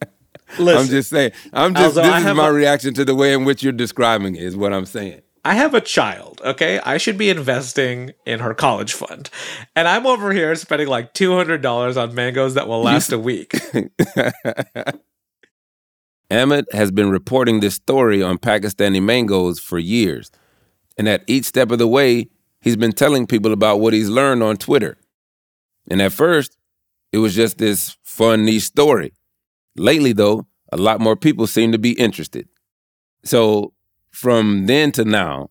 Listen, 0.59 0.83
I'm 0.83 0.89
just 0.89 1.11
saying. 1.11 1.33
I'm 1.53 1.75
just. 1.75 1.95
this 1.95 2.05
is 2.05 2.35
my 2.35 2.49
a, 2.49 2.53
reaction 2.53 2.95
to 2.95 3.05
the 3.05 3.15
way 3.15 3.33
in 3.33 3.45
which 3.45 3.63
you're 3.63 3.73
describing 3.73 4.37
it. 4.37 4.43
Is 4.43 4.57
what 4.57 4.73
I'm 4.73 4.87
saying. 4.87 5.23
I 5.45 5.55
have 5.55 5.75
a 5.75 5.81
child. 5.81 6.41
Okay, 6.45 6.81
I 6.81 6.99
should 6.99 7.17
be 7.17 7.31
investing 7.31 8.13
in 8.27 8.41
her 8.41 8.53
college 8.55 8.93
fund, 8.93 9.31
and 9.75 9.89
I'm 9.89 10.07
over 10.07 10.33
here 10.33 10.55
spending 10.55 10.89
like 10.89 11.15
two 11.15 11.35
hundred 11.35 11.63
dollars 11.63 11.97
on 11.97 12.15
mangoes 12.15 12.55
that 12.55 12.69
will 12.69 12.83
last 12.83 13.13
a 13.13 13.19
week. 13.31 13.55
Ahmed 16.31 16.67
has 16.73 16.93
been 16.93 17.11
reporting 17.11 17.61
this 17.61 17.75
story 17.75 18.23
on 18.23 18.39
Pakistani 18.39 19.03
mangoes 19.03 19.59
for 19.59 19.79
years, 19.79 20.31
and 20.97 21.09
at 21.09 21.25
each 21.27 21.45
step 21.45 21.71
of 21.71 21.79
the 21.79 21.89
way, 21.89 22.29
he's 22.61 22.77
been 22.77 22.93
telling 22.93 23.27
people 23.27 23.53
about 23.53 23.81
what 23.81 23.93
he's 23.93 24.09
learned 24.09 24.43
on 24.43 24.57
Twitter. 24.57 24.97
And 25.91 26.01
at 26.01 26.13
first, 26.13 26.57
it 27.13 27.19
was 27.19 27.35
just 27.35 27.59
this 27.59 27.97
fun, 28.03 28.45
niche 28.45 28.65
story. 28.65 29.13
Lately, 29.81 30.13
though, 30.13 30.47
a 30.71 30.77
lot 30.77 31.01
more 31.01 31.17
people 31.17 31.47
seem 31.47 31.73
to 31.73 31.79
be 31.79 31.93
interested. 31.93 32.47
So, 33.25 33.73
from 34.11 34.67
then 34.67 34.93
to 34.93 35.07
now, 35.07 35.49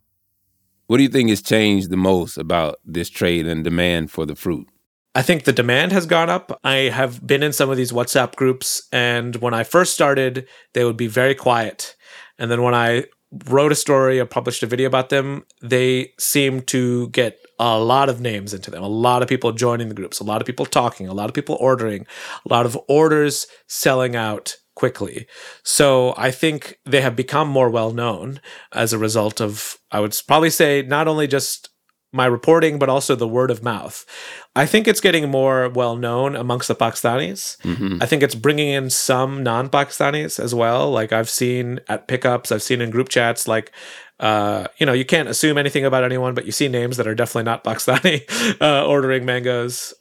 what 0.86 0.98
do 0.98 1.04
you 1.04 1.10
think 1.10 1.32
has 1.32 1.42
changed 1.42 1.90
the 1.90 1.98
most 1.98 2.38
about 2.38 2.76
this 2.86 3.10
trade 3.10 3.48
and 3.48 3.64
demand 3.64 4.12
for 4.12 4.28
the 4.28 4.36
fruit? 4.36 4.68
I 5.16 5.24
think 5.24 5.46
the 5.46 5.52
demand 5.52 5.92
has 5.94 6.06
gone 6.06 6.30
up. 6.30 6.60
I 6.64 6.92
have 6.94 7.26
been 7.26 7.42
in 7.42 7.54
some 7.54 7.72
of 7.72 7.78
these 7.78 7.92
WhatsApp 7.92 8.36
groups, 8.36 8.88
and 8.92 9.36
when 9.38 9.56
I 9.56 9.64
first 9.64 9.96
started, 9.96 10.48
they 10.74 10.86
would 10.86 10.98
be 10.98 11.08
very 11.08 11.34
quiet. 11.34 11.96
And 12.38 12.52
then 12.52 12.62
when 12.62 12.76
I 12.76 13.06
wrote 13.48 13.72
a 13.72 13.76
story 13.76 14.20
or 14.20 14.28
published 14.28 14.62
a 14.62 14.68
video 14.68 14.86
about 14.86 15.10
them, 15.10 15.44
they 15.64 16.14
seemed 16.20 16.68
to 16.68 17.10
get 17.10 17.40
a 17.60 17.78
lot 17.78 18.10
of 18.10 18.22
names 18.22 18.54
into 18.54 18.72
them, 18.72 18.82
a 18.82 18.88
lot 18.88 19.22
of 19.22 19.28
people 19.28 19.52
joining 19.52 19.90
the 19.90 19.96
groups, 19.96 20.20
a 20.20 20.24
lot 20.24 20.42
of 20.42 20.48
people 20.48 20.66
talking, 20.66 21.08
a 21.08 21.14
lot 21.14 21.30
of 21.30 21.36
people 21.36 21.58
ordering, 21.60 22.08
a 22.46 22.54
lot 22.54 22.66
of 22.66 22.78
orders 22.88 23.48
selling 23.68 24.16
out 24.16 24.56
quickly. 24.76 25.28
So 25.64 26.14
I 26.18 26.32
think 26.32 26.80
they 26.86 27.02
have 27.02 27.16
become 27.16 27.50
more 27.50 27.70
well 27.70 27.92
known 27.92 28.40
as 28.74 28.94
a 28.94 28.98
result 28.98 29.42
of, 29.42 29.78
I 29.92 30.00
would 30.00 30.16
probably 30.26 30.50
say, 30.50 30.82
not 30.82 31.08
only 31.08 31.28
just 31.28 31.70
my 32.12 32.26
reporting, 32.26 32.80
but 32.80 32.90
also 32.90 33.16
the 33.16 33.28
word 33.28 33.52
of 33.52 33.62
mouth. 33.64 34.06
I 34.56 34.66
think 34.66 34.88
it's 34.88 35.02
getting 35.02 35.30
more 35.30 35.70
well 35.70 35.96
known 35.96 36.36
amongst 36.36 36.68
the 36.68 36.76
Pakistanis. 36.76 37.58
I 38.02 38.06
think 38.06 38.24
it's 38.24 38.36
bringing 38.36 38.70
in 38.70 38.90
some 38.90 39.44
non 39.44 39.70
Pakistanis 39.70 40.40
as 40.40 40.56
well. 40.56 40.90
Like 40.90 41.14
I've 41.14 41.30
seen 41.30 41.80
at 41.88 42.08
pickups, 42.08 42.52
I've 42.52 42.64
seen 42.64 42.82
in 42.82 42.90
group 42.90 43.10
chats, 43.10 43.48
like, 43.48 43.72
uh, 44.20 44.68
you 44.78 44.86
know, 44.86 44.94
you 44.94 45.06
can't 45.06 45.30
assume 45.30 45.58
anything 45.58 45.86
about 45.86 46.04
anyone, 46.04 46.34
but 46.34 46.46
you 46.46 46.52
see 46.52 46.68
names 46.68 46.98
that 46.98 47.08
are 47.08 47.16
definitely 47.16 47.44
not 47.44 47.64
Pakistani 47.64 48.24
uh, 48.62 48.86
ordering 48.86 49.26
mangoes. 49.26 49.94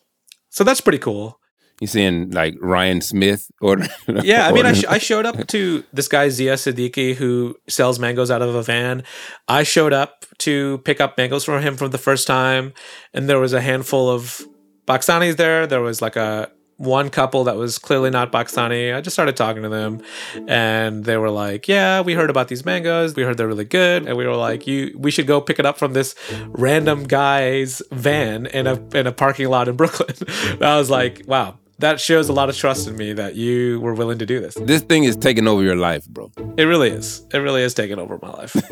So 0.51 0.65
that's 0.65 0.81
pretty 0.81 0.99
cool. 0.99 1.39
You 1.81 1.87
seeing 1.87 2.31
like 2.31 2.57
Ryan 2.61 3.01
Smith 3.01 3.51
or 3.61 3.79
Yeah, 4.09 4.49
I 4.49 4.53
mean, 4.53 4.67
I, 4.67 4.73
sh- 4.73 4.85
I 4.89 4.99
showed 4.99 5.27
up 5.27 5.47
to 5.49 5.85
this 5.93 6.09
guy 6.09 6.29
Zia 6.29 6.55
Siddiqui 6.55 7.15
who 7.15 7.57
sells 7.69 7.99
mangoes 7.99 8.31
out 8.31 8.43
of 8.43 8.55
a 8.55 8.63
van. 8.63 9.05
I 9.47 9.63
showed 9.63 9.93
up 9.93 10.27
to 10.39 10.79
pick 10.79 11.01
up 11.01 11.17
mangoes 11.17 11.45
from 11.45 11.63
him 11.63 11.77
for 11.77 11.89
the 11.89 11.99
first 11.99 12.27
time, 12.27 12.73
and 13.15 13.29
there 13.29 13.39
was 13.39 13.53
a 13.53 13.61
handful 13.61 14.11
of 14.11 14.43
Pakistanis 14.87 15.37
there. 15.37 15.67
There 15.67 15.81
was 15.81 16.03
like 16.03 16.17
a 16.17 16.51
one 16.79 17.11
couple 17.11 17.45
that 17.45 17.57
was 17.57 17.77
clearly 17.77 18.09
not 18.09 18.31
Pakistani. 18.31 18.95
I 18.95 19.01
just 19.01 19.15
started 19.15 19.37
talking 19.37 19.63
to 19.63 19.69
them, 19.69 20.01
and 20.47 21.05
they 21.05 21.17
were 21.17 21.31
like, 21.31 21.69
"Yeah, 21.69 22.01
we 22.01 22.15
heard 22.15 22.31
about 22.31 22.49
these 22.49 22.65
mangoes. 22.65 23.15
We 23.15 23.25
heard 23.25 23.37
they're 23.37 23.49
really 23.49 23.65
good, 23.65 24.07
and 24.07 24.17
we 24.17 24.27
were 24.27 24.37
like, 24.37 24.67
you, 24.67 24.97
we 24.97 25.11
should 25.11 25.27
go 25.27 25.41
pick 25.41 25.59
it 25.59 25.67
up 25.67 25.77
from 25.77 25.93
this 25.93 26.15
random 26.47 27.05
guy's 27.05 27.83
van 27.93 28.47
in 28.47 28.67
a 28.67 28.81
in 28.97 29.07
a 29.07 29.13
parking 29.13 29.49
lot 29.49 29.69
in 29.69 29.77
Brooklyn." 29.77 30.15
I 30.61 30.79
was 30.79 30.89
like, 30.89 31.23
"Wow." 31.27 31.59
That 31.81 32.01
shows 32.01 32.29
a 32.29 32.33
lot 32.33 32.49
of 32.49 32.57
trust 32.57 32.89
in 32.89 32.97
me 32.97 33.13
that 33.13 33.37
you 33.37 33.79
were 33.81 33.95
willing 33.95 34.19
to 34.19 34.27
do 34.27 34.41
this. 34.41 34.55
this 34.55 34.83
thing 34.83 35.05
is 35.05 35.17
taking 35.17 35.47
over 35.47 35.63
your 35.63 35.77
life, 35.77 36.09
bro. 36.09 36.33
It 36.57 36.65
really 36.65 36.91
is. 36.91 37.25
It 37.33 37.39
really 37.39 37.63
is 37.63 37.73
taking 37.73 38.01
over 38.01 38.19
my 38.21 38.31
life. 38.31 38.53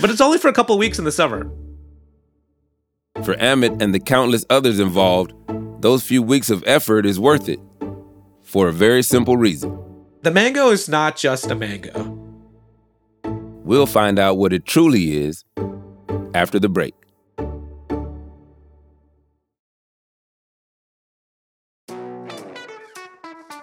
but 0.00 0.10
it's 0.10 0.20
only 0.20 0.38
for 0.38 0.48
a 0.48 0.52
couple 0.52 0.76
weeks 0.76 0.98
in 0.98 1.04
the 1.04 1.12
summer. 1.12 1.48
For 3.22 3.40
Ahmed 3.40 3.80
and 3.80 3.94
the 3.94 4.00
countless 4.00 4.44
others 4.50 4.80
involved, 4.80 5.34
those 5.80 6.02
few 6.02 6.20
weeks 6.20 6.50
of 6.50 6.64
effort 6.66 7.06
is 7.06 7.20
worth 7.20 7.48
it. 7.48 7.60
For 8.42 8.68
a 8.68 8.72
very 8.72 9.02
simple 9.04 9.36
reason. 9.36 9.78
The 10.22 10.32
mango 10.32 10.70
is 10.70 10.88
not 10.88 11.16
just 11.16 11.46
a 11.48 11.54
mango. 11.54 12.16
We'll 13.22 13.86
find 13.86 14.18
out 14.18 14.36
what 14.36 14.52
it 14.52 14.66
truly 14.66 15.16
is 15.16 15.44
after 16.34 16.58
the 16.58 16.68
break. 16.68 16.94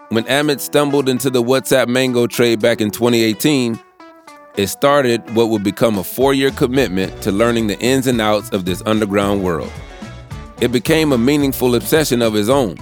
When 0.10 0.26
Ahmed 0.30 0.62
stumbled 0.62 1.10
into 1.10 1.30
the 1.30 1.44
WhatsApp 1.44 1.90
Mango 1.90 2.28
trade 2.28 2.62
back 2.62 2.80
in 2.80 2.92
2018, 2.92 3.78
it 4.56 4.68
started 4.68 5.36
what 5.36 5.50
would 5.50 5.66
become 5.66 5.98
a 5.98 6.04
four 6.04 6.34
year 6.34 6.50
commitment 6.50 7.22
to 7.24 7.32
learning 7.34 7.68
the 7.68 7.78
ins 7.80 8.08
and 8.08 8.22
outs 8.22 8.50
of 8.52 8.64
this 8.64 8.82
underground 8.86 9.44
world. 9.44 9.70
It 10.62 10.70
became 10.72 11.12
a 11.12 11.18
meaningful 11.18 11.76
obsession 11.76 12.22
of 12.22 12.34
his 12.34 12.48
own, 12.48 12.78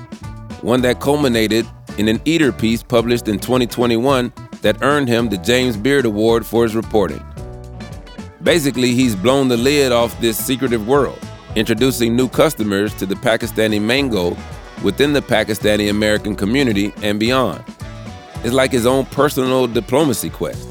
one 0.62 0.84
that 0.84 1.00
culminated 1.00 1.66
in 1.98 2.10
an 2.10 2.22
Eater 2.26 2.52
piece 2.52 2.84
published 2.84 3.28
in 3.28 3.40
2021 3.40 4.32
that 4.62 4.84
earned 4.84 5.08
him 5.08 5.30
the 5.30 5.38
James 5.40 5.78
Beard 5.78 6.06
Award 6.06 6.46
for 6.46 6.62
his 6.62 6.76
reporting. 6.76 7.26
Basically, 8.44 8.94
he's 8.94 9.16
blown 9.16 9.48
the 9.48 9.58
lid 9.58 9.92
off 9.92 10.22
this 10.22 10.38
secretive 10.38 10.88
world, 10.88 11.20
introducing 11.56 12.16
new 12.16 12.30
customers 12.30 12.94
to 12.94 13.08
the 13.08 13.16
Pakistani 13.16 13.82
mango 13.82 14.38
within 14.84 15.14
the 15.14 15.22
Pakistani 15.22 15.90
American 15.90 16.36
community 16.36 16.94
and 17.02 17.20
beyond. 17.20 17.64
It's 18.44 18.54
like 18.54 18.72
his 18.72 18.86
own 18.86 19.06
personal 19.08 19.68
diplomacy 19.68 20.30
quest. 20.30 20.68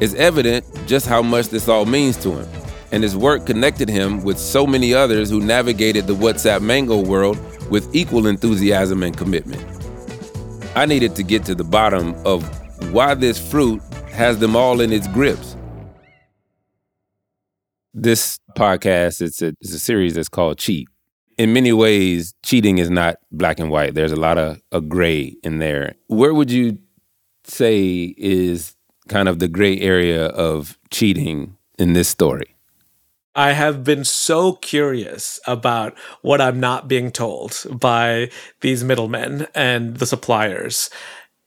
It's 0.00 0.14
evident 0.14 0.64
just 0.86 1.06
how 1.06 1.22
much 1.22 1.48
this 1.48 1.68
all 1.68 1.84
means 1.84 2.16
to 2.22 2.32
him, 2.32 2.48
and 2.90 3.02
his 3.02 3.16
work 3.16 3.46
connected 3.46 3.88
him 3.88 4.22
with 4.22 4.38
so 4.38 4.66
many 4.66 4.94
others 4.94 5.30
who 5.30 5.40
navigated 5.40 6.06
the 6.06 6.14
WhatsApp 6.14 6.62
mango 6.62 6.98
world 6.98 7.38
with 7.70 7.94
equal 7.94 8.26
enthusiasm 8.26 9.02
and 9.02 9.16
commitment. 9.16 9.64
I 10.74 10.86
needed 10.86 11.14
to 11.16 11.22
get 11.22 11.44
to 11.44 11.54
the 11.54 11.64
bottom 11.64 12.14
of 12.24 12.42
why 12.92 13.14
this 13.14 13.38
fruit 13.38 13.82
has 14.10 14.38
them 14.38 14.56
all 14.56 14.80
in 14.80 14.92
its 14.92 15.06
grips. 15.08 15.56
This 17.94 18.38
podcast, 18.56 19.20
it's 19.20 19.42
a, 19.42 19.48
it's 19.60 19.74
a 19.74 19.78
series 19.78 20.14
that's 20.14 20.30
called 20.30 20.58
Cheat. 20.58 20.88
In 21.38 21.52
many 21.52 21.72
ways, 21.72 22.34
cheating 22.42 22.78
is 22.78 22.90
not 22.90 23.16
black 23.30 23.58
and 23.58 23.70
white. 23.70 23.94
There's 23.94 24.12
a 24.12 24.16
lot 24.16 24.38
of 24.38 24.60
a 24.70 24.80
gray 24.80 25.36
in 25.42 25.58
there. 25.58 25.94
Where 26.08 26.34
would 26.34 26.50
you 26.50 26.78
say 27.44 28.14
is 28.16 28.74
kind 29.08 29.28
of 29.28 29.38
the 29.38 29.48
gray 29.48 29.78
area 29.80 30.26
of 30.26 30.78
cheating 30.90 31.56
in 31.78 31.94
this 31.94 32.08
story? 32.08 32.54
I 33.34 33.52
have 33.52 33.82
been 33.82 34.04
so 34.04 34.54
curious 34.54 35.40
about 35.46 35.96
what 36.20 36.40
I'm 36.40 36.60
not 36.60 36.86
being 36.86 37.10
told 37.10 37.64
by 37.70 38.30
these 38.60 38.84
middlemen 38.84 39.46
and 39.54 39.96
the 39.96 40.06
suppliers 40.06 40.90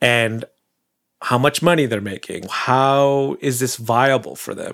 and 0.02 0.46
how 1.22 1.38
much 1.38 1.62
money 1.62 1.86
they're 1.86 2.02
making. 2.02 2.46
How 2.50 3.38
is 3.40 3.60
this 3.60 3.76
viable 3.76 4.36
for 4.36 4.56
them? 4.56 4.74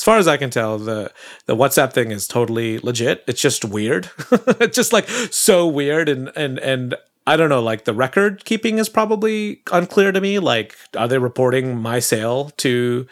As 0.00 0.04
far 0.04 0.16
as 0.16 0.26
I 0.26 0.38
can 0.38 0.48
tell, 0.48 0.78
the 0.78 1.12
the 1.44 1.54
WhatsApp 1.54 1.92
thing 1.92 2.10
is 2.10 2.26
totally 2.26 2.78
legit. 2.78 3.22
It's 3.26 3.42
just 3.42 3.66
weird. 3.66 4.08
it's 4.58 4.74
just 4.74 4.94
like 4.94 5.06
so 5.30 5.66
weird 5.66 6.08
and 6.08 6.32
and 6.34 6.58
and 6.58 6.94
I 7.26 7.36
don't 7.36 7.50
know, 7.50 7.60
like 7.60 7.84
the 7.84 7.92
record 7.92 8.46
keeping 8.46 8.78
is 8.78 8.88
probably 8.88 9.60
unclear 9.70 10.10
to 10.10 10.18
me. 10.18 10.38
Like, 10.38 10.74
are 10.96 11.06
they 11.06 11.18
reporting 11.18 11.76
my 11.78 11.98
sale 11.98 12.48
to 12.56 13.06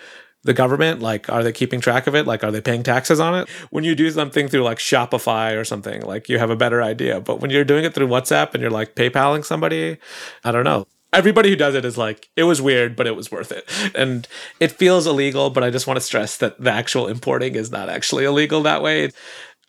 the 0.45 0.55
government? 0.55 1.03
Like, 1.03 1.29
are 1.29 1.45
they 1.45 1.53
keeping 1.53 1.83
track 1.83 2.07
of 2.07 2.15
it? 2.15 2.27
Like, 2.27 2.43
are 2.43 2.51
they 2.51 2.63
paying 2.63 2.85
taxes 2.85 3.21
on 3.21 3.35
it? 3.35 3.51
When 3.69 3.85
you 3.85 3.95
do 3.95 4.11
something 4.11 4.49
through 4.49 4.63
like 4.63 4.79
Shopify 4.79 5.61
or 5.61 5.65
something, 5.65 6.01
like 6.07 6.31
you 6.31 6.39
have 6.39 6.49
a 6.49 6.57
better 6.57 6.83
idea. 6.83 7.21
But 7.21 7.41
when 7.41 7.51
you're 7.51 7.65
doing 7.65 7.85
it 7.85 7.93
through 7.93 8.09
WhatsApp 8.09 8.55
and 8.55 8.63
you're 8.63 8.71
like 8.71 8.95
PayPaling 8.95 9.45
somebody, 9.45 9.99
I 10.43 10.53
don't 10.53 10.65
know. 10.65 10.87
Everybody 11.13 11.49
who 11.49 11.57
does 11.57 11.75
it 11.75 11.85
is 11.85 11.97
like, 11.97 12.29
it 12.37 12.45
was 12.45 12.61
weird, 12.61 12.95
but 12.95 13.07
it 13.07 13.17
was 13.17 13.33
worth 13.33 13.51
it. 13.51 13.69
And 13.95 14.29
it 14.61 14.73
feels 14.73 15.07
illegal, 15.07 15.49
but 15.51 15.65
I 15.65 15.71
just 15.71 15.87
want 15.87 15.97
to 15.97 16.03
stress 16.03 16.37
that 16.37 16.61
the 16.61 16.71
actual 16.71 17.09
importing 17.09 17.55
is 17.55 17.71
not 17.71 17.89
actually 17.89 18.25
illegal 18.25 18.63
that 18.63 18.83
way. 18.83 19.11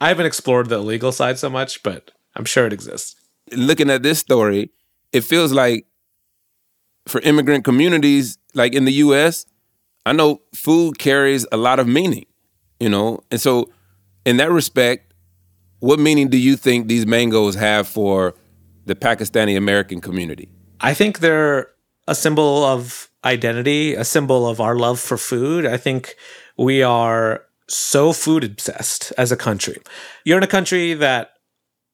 I 0.01 0.09
haven't 0.09 0.25
explored 0.25 0.69
the 0.69 0.75
illegal 0.75 1.11
side 1.11 1.39
so 1.39 1.49
much, 1.49 1.81
but 1.81 2.11
I'm 2.35 2.45
sure 2.45 2.65
it 2.67 2.73
exists. 2.73 3.15
looking 3.51 3.89
at 3.89 4.03
this 4.03 4.19
story, 4.19 4.71
it 5.11 5.21
feels 5.21 5.51
like 5.51 5.85
for 7.07 7.21
immigrant 7.21 7.65
communities, 7.65 8.37
like 8.53 8.73
in 8.73 8.85
the 8.85 8.93
US, 8.93 9.45
I 10.05 10.13
know 10.13 10.41
food 10.53 10.99
carries 10.99 11.45
a 11.51 11.57
lot 11.57 11.79
of 11.79 11.87
meaning, 11.87 12.25
you 12.79 12.89
know? 12.89 13.21
And 13.31 13.41
so, 13.41 13.69
in 14.25 14.37
that 14.37 14.51
respect, 14.51 15.13
what 15.79 15.99
meaning 15.99 16.29
do 16.29 16.37
you 16.37 16.55
think 16.55 16.87
these 16.87 17.05
mangoes 17.05 17.55
have 17.55 17.87
for 17.87 18.35
the 18.85 18.95
Pakistani 18.95 19.57
American 19.57 20.01
community? 20.01 20.49
I 20.81 20.93
think 20.93 21.19
they're 21.19 21.69
a 22.07 22.15
symbol 22.15 22.63
of 22.63 23.09
identity, 23.23 23.93
a 23.95 24.05
symbol 24.05 24.47
of 24.47 24.61
our 24.61 24.75
love 24.75 24.99
for 24.99 25.17
food. 25.17 25.65
I 25.65 25.77
think 25.77 26.15
we 26.57 26.81
are 26.81 27.43
so 27.67 28.13
food 28.13 28.43
obsessed 28.43 29.13
as 29.17 29.31
a 29.31 29.37
country. 29.37 29.77
You're 30.25 30.37
in 30.37 30.43
a 30.43 30.47
country 30.47 30.93
that 30.95 31.31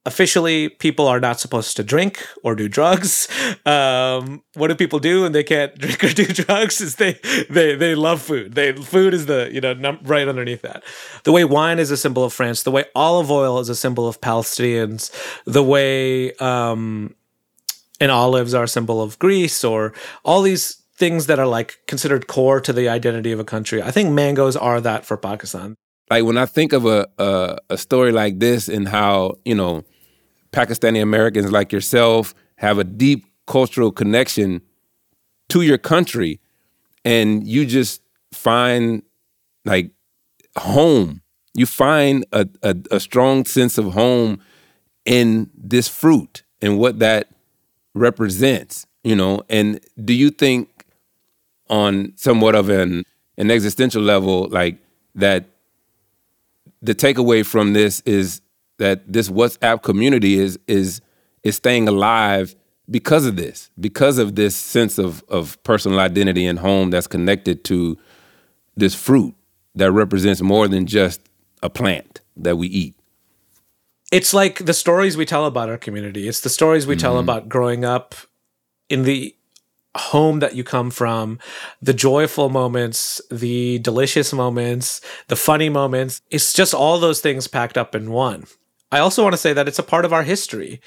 officially 0.05 0.69
people 0.69 1.07
are 1.07 1.19
not 1.19 1.39
supposed 1.39 1.75
to 1.75 1.83
drink 1.83 2.25
or 2.43 2.55
do 2.55 2.67
drugs. 2.67 3.27
Um, 3.65 4.43
what 4.53 4.67
do 4.67 4.75
people 4.75 4.99
do 4.99 5.23
when 5.23 5.31
they 5.31 5.43
can't 5.43 5.75
drink 5.79 6.03
or 6.03 6.09
do 6.09 6.25
drugs? 6.25 6.81
Is 6.81 6.97
they 6.97 7.13
they 7.49 7.73
they 7.75 7.95
love 7.95 8.21
food. 8.21 8.53
They 8.53 8.73
food 8.73 9.15
is 9.15 9.25
the 9.25 9.49
you 9.51 9.59
know 9.59 9.73
num- 9.73 9.99
right 10.03 10.27
underneath 10.27 10.61
that. 10.61 10.83
The 11.23 11.31
way 11.31 11.45
wine 11.45 11.79
is 11.79 11.89
a 11.89 11.97
symbol 11.97 12.23
of 12.23 12.31
France. 12.31 12.61
The 12.61 12.69
way 12.69 12.85
olive 12.93 13.31
oil 13.31 13.57
is 13.57 13.69
a 13.69 13.75
symbol 13.75 14.07
of 14.07 14.21
Palestinians. 14.21 15.09
The 15.45 15.63
way 15.63 16.33
um, 16.35 17.15
and 17.99 18.11
olives 18.11 18.53
are 18.53 18.63
a 18.63 18.67
symbol 18.67 19.01
of 19.01 19.17
Greece, 19.19 19.63
or 19.63 19.93
all 20.23 20.41
these 20.41 20.81
things 20.95 21.27
that 21.27 21.39
are 21.39 21.47
like 21.47 21.79
considered 21.87 22.27
core 22.27 22.61
to 22.61 22.73
the 22.73 22.87
identity 22.89 23.31
of 23.31 23.39
a 23.39 23.43
country. 23.43 23.81
I 23.81 23.91
think 23.91 24.11
mangoes 24.11 24.55
are 24.55 24.79
that 24.81 25.05
for 25.05 25.17
Pakistan. 25.17 25.75
Like 26.09 26.23
when 26.23 26.37
I 26.37 26.45
think 26.45 26.73
of 26.73 26.85
a 26.85 27.07
a, 27.17 27.57
a 27.69 27.77
story 27.77 28.11
like 28.11 28.39
this 28.39 28.67
and 28.67 28.87
how, 28.87 29.35
you 29.43 29.55
know, 29.55 29.83
Pakistani 30.51 31.01
Americans 31.01 31.51
like 31.51 31.71
yourself 31.71 32.33
have 32.57 32.77
a 32.77 32.83
deep 32.83 33.25
cultural 33.45 33.91
connection 33.91 34.61
to 35.49 35.61
your 35.61 35.77
country 35.77 36.39
and 37.03 37.45
you 37.47 37.65
just 37.65 38.01
find 38.31 39.03
like 39.65 39.91
home. 40.57 41.21
You 41.53 41.65
find 41.65 42.25
a, 42.31 42.47
a, 42.63 42.75
a 42.91 42.99
strong 42.99 43.45
sense 43.45 43.77
of 43.77 43.93
home 43.93 44.39
in 45.05 45.49
this 45.55 45.87
fruit 45.87 46.43
and 46.61 46.79
what 46.79 46.99
that 46.99 47.29
represents, 47.95 48.85
you 49.03 49.15
know. 49.15 49.41
And 49.49 49.79
do 50.03 50.13
you 50.13 50.29
think 50.29 50.85
on 51.69 52.13
somewhat 52.15 52.53
of 52.53 52.69
an 52.69 53.03
an 53.37 53.49
existential 53.51 54.01
level, 54.01 54.47
like 54.49 54.77
that 55.15 55.45
the 56.81 56.93
takeaway 56.93 57.45
from 57.45 57.73
this 57.73 58.01
is 58.01 58.41
that 58.77 59.11
this 59.11 59.29
WhatsApp 59.29 59.81
community 59.81 60.37
is 60.37 60.59
is 60.67 61.01
is 61.43 61.55
staying 61.55 61.87
alive 61.87 62.55
because 62.89 63.25
of 63.25 63.35
this, 63.35 63.71
because 63.79 64.19
of 64.19 64.35
this 64.35 64.55
sense 64.55 64.99
of 64.99 65.23
of 65.27 65.61
personal 65.63 65.99
identity 65.99 66.45
and 66.45 66.59
home 66.59 66.91
that's 66.91 67.07
connected 67.07 67.63
to 67.65 67.97
this 68.75 68.93
fruit 68.93 69.33
that 69.73 69.91
represents 69.91 70.41
more 70.41 70.67
than 70.67 70.85
just 70.85 71.21
a 71.63 71.69
plant 71.69 72.21
that 72.37 72.57
we 72.57 72.67
eat. 72.67 72.94
It's 74.15 74.33
like 74.33 74.63
the 74.63 74.73
stories 74.73 75.17
we 75.17 75.25
tell 75.25 75.45
about 75.45 75.67
our 75.67 75.77
community. 75.77 76.29
It's 76.29 76.39
the 76.39 76.47
stories 76.47 76.87
we 76.87 76.95
tell 76.95 77.15
mm-hmm. 77.15 77.25
about 77.25 77.49
growing 77.49 77.83
up 77.83 78.15
in 78.87 79.03
the 79.03 79.35
home 79.97 80.39
that 80.39 80.55
you 80.55 80.63
come 80.63 80.89
from, 80.89 81.37
the 81.81 81.93
joyful 81.93 82.47
moments, 82.47 83.19
the 83.29 83.79
delicious 83.79 84.31
moments, 84.31 85.01
the 85.27 85.35
funny 85.35 85.67
moments. 85.67 86.21
It's 86.31 86.53
just 86.53 86.73
all 86.73 86.97
those 86.97 87.19
things 87.19 87.49
packed 87.49 87.77
up 87.77 87.93
in 87.93 88.09
one. 88.09 88.45
I 88.89 88.99
also 88.99 89.21
want 89.21 89.33
to 89.33 89.37
say 89.37 89.51
that 89.51 89.67
it's 89.67 89.79
a 89.79 89.83
part 89.83 90.05
of 90.05 90.13
our 90.13 90.23
history. 90.23 90.79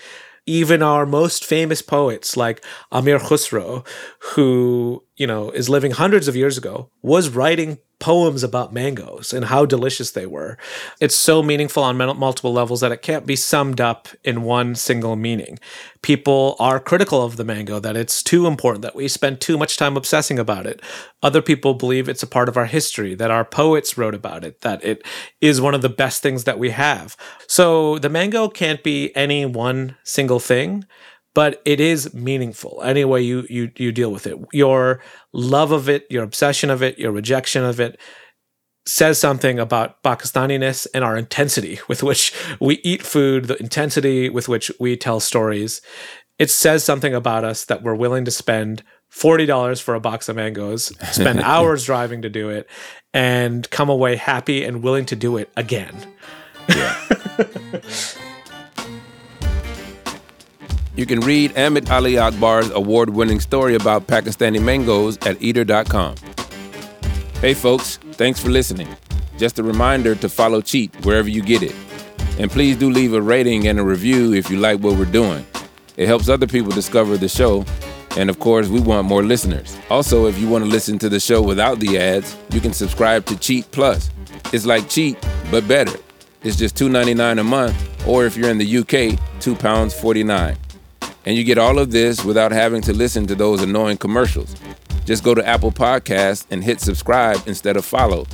Even 0.47 0.83
our 0.83 1.05
most 1.05 1.45
famous 1.45 1.83
poets, 1.83 2.35
like 2.35 2.65
Amir 2.91 3.19
Khusro, 3.19 3.87
who, 4.33 5.05
you 5.19 5.27
know, 5.27 5.51
is 5.51 5.69
living 5.69 5.91
hundreds 5.91 6.29
of 6.29 6.37
years 6.37 6.57
ago, 6.57 6.89
was 7.03 7.29
writing 7.29 7.77
poems 8.01 8.45
about 8.45 8.73
mangoes 8.73 9.33
and 9.33 9.47
how 9.47 9.67
delicious 9.67 10.13
they 10.13 10.27
were. 10.27 10.57
It's 11.01 11.17
so 11.17 11.43
meaningful 11.43 11.83
on 11.83 11.97
multiple 11.97 12.53
levels 12.53 12.81
that 12.81 12.93
it 12.93 13.03
can't 13.03 13.27
be 13.27 13.37
summed 13.37 13.81
up 13.81 14.09
in 14.23 14.43
one 14.43 14.75
single 14.75 15.17
meaning. 15.17 15.59
People 16.03 16.55
are 16.61 16.79
critical 16.79 17.25
of 17.25 17.37
the 17.37 17.45
mango, 17.45 17.81
that 17.81 17.97
it's 17.97 18.23
too 18.23 18.47
important, 18.47 18.83
that 18.83 18.95
we 18.95 19.09
spend 19.09 19.41
too 19.41 19.59
much 19.59 19.77
time 19.77 19.97
obsessing 19.97 20.39
about 20.39 20.67
it. 20.67 20.81
Other 21.23 21.43
people 21.43 21.75
believe 21.75 22.09
it's 22.09 22.23
a 22.23 22.29
part 22.29 22.49
of 22.49 22.57
our 22.57 22.67
history, 22.67 23.15
that 23.17 23.33
our 23.33 23.45
poets 23.45 23.99
wrote 23.99 24.15
about 24.15 24.45
it, 24.45 24.61
that 24.61 24.85
it 24.85 25.03
is 25.41 25.61
one 25.61 25.75
of 25.75 25.83
the 25.83 25.89
best 25.89 26.23
things 26.23 26.45
that 26.45 26.59
we 26.59 26.71
have. 26.71 27.17
So 27.49 27.99
the 27.99 28.09
mango 28.09 28.49
can't 28.49 28.83
be 28.85 29.15
any 29.17 29.45
one 29.45 29.97
single 30.05 30.39
thing 30.39 30.85
but 31.39 31.63
it 31.65 31.79
is 31.79 32.13
meaningful. 32.13 32.83
Any 32.83 33.05
way 33.05 33.23
you 33.23 33.47
you 33.49 33.71
you 33.77 33.93
deal 33.93 34.11
with 34.11 34.27
it. 34.27 34.37
Your 34.53 35.01
love 35.33 35.71
of 35.71 35.89
it 35.89 36.05
your 36.11 36.25
obsession 36.25 36.69
of 36.69 36.83
it 36.83 36.99
your 36.99 37.13
rejection 37.13 37.65
of 37.65 37.79
it 37.79 37.97
says 38.89 39.21
something 39.21 39.61
about 39.61 40.03
pakistaniness 40.03 40.87
and 40.87 41.05
our 41.05 41.17
intensity 41.17 41.79
with 41.87 42.03
which 42.03 42.35
we 42.59 42.81
eat 42.83 43.05
food 43.05 43.45
the 43.45 43.57
intensity 43.61 44.29
with 44.29 44.49
which 44.49 44.73
we 44.81 44.97
tell 44.97 45.21
stories. 45.21 45.81
It 46.41 46.51
says 46.51 46.83
something 46.83 47.15
about 47.15 47.45
us 47.45 47.67
that 47.67 47.85
we're 47.85 47.95
willing 47.95 48.25
to 48.25 48.33
spend 48.33 48.83
$40 49.13 49.81
for 49.81 49.95
a 49.95 50.01
box 50.01 50.29
of 50.29 50.35
mangoes 50.35 50.93
spend 51.13 51.39
hours 51.55 51.85
driving 51.85 52.23
to 52.23 52.29
do 52.29 52.49
it 52.49 52.69
and 53.15 53.71
come 53.71 53.89
away 53.89 54.17
happy 54.17 54.65
and 54.65 54.83
willing 54.83 55.07
to 55.07 55.15
do 55.15 55.37
it 55.37 55.53
again 55.57 55.95
You 60.99 61.07
can 61.07 61.21
read 61.21 61.57
Ahmed 61.57 61.89
Ali 61.91 62.19
Akbar's 62.19 62.71
award 62.73 63.11
winning 63.11 63.39
story 63.39 63.77
about 63.77 64.09
Pakistani 64.09 64.61
mangoes 64.61 65.17
at 65.19 65.41
eater.com. 65.41 66.17
Hey, 67.41 67.55
folks, 67.55 67.99
thanks 68.15 68.41
for 68.41 68.49
listening. 68.49 68.89
Just 69.37 69.61
a 69.61 69.63
reminder 69.63 70.17
to 70.17 70.29
follow 70.29 70.61
Cheat 70.61 70.93
wherever 71.07 71.29
you 71.29 71.41
get 71.41 71.63
it. 71.63 71.77
And 72.41 72.51
please 72.51 72.77
do 72.77 72.91
leave 72.91 73.15
a 73.15 73.23
rating 73.23 73.69
and 73.69 73.79
a 73.79 73.85
review 73.85 74.35
if 74.35 74.51
you 74.51 74.57
like 74.57 74.81
what 74.81 74.99
we're 74.99 75.05
doing. 75.05 75.47
It 75.97 76.09
helps 76.09 76.29
other 76.29 76.49
people 76.49 76.73
discover 76.73 77.17
the 77.17 77.29
show. 77.29 77.65
And 78.17 78.29
of 78.29 78.41
course, 78.41 78.67
we 78.67 78.81
want 78.81 79.07
more 79.07 79.23
listeners. 79.23 79.79
Also, 79.91 80.27
if 80.27 80.37
you 80.37 80.49
want 80.49 80.65
to 80.65 80.69
listen 80.69 80.99
to 80.99 81.09
the 81.09 81.21
show 81.21 81.41
without 81.41 81.79
the 81.79 81.97
ads, 81.97 82.37
you 82.51 82.61
can 82.61 82.73
subscribe 82.73 83.25
to 83.27 83.39
Cheat 83.39 83.71
Plus. 83.71 84.11
It's 84.53 84.67
like 84.67 84.89
Cheat, 84.89 85.17
but 85.53 85.69
better. 85.69 85.97
It's 86.43 86.57
just 86.57 86.75
$2.99 86.75 87.39
a 87.39 87.45
month, 87.45 87.77
or 88.05 88.27
if 88.27 88.37
you're 88.37 88.51
in 88.51 88.59
the 88.59 88.79
UK, 88.79 89.17
£2.49. 89.39 90.57
And 91.29 91.37
you 91.37 91.45
get 91.45 91.59
all 91.59 91.79
of 91.79 91.91
this 91.91 92.25
without 92.25 92.53
having 92.53 92.81
to 92.81 92.95
listen 92.95 93.27
to 93.27 93.35
those 93.35 93.63
annoying 93.63 93.99
commercials. 93.99 94.57
Just 95.05 95.23
go 95.23 95.35
to 95.35 95.47
Apple 95.47 95.71
Podcasts 95.71 96.47
and 96.51 96.65
hit 96.65 96.81
subscribe 96.81 97.47
instead 97.47 97.77
of 97.77 97.85
follow. 97.85 98.27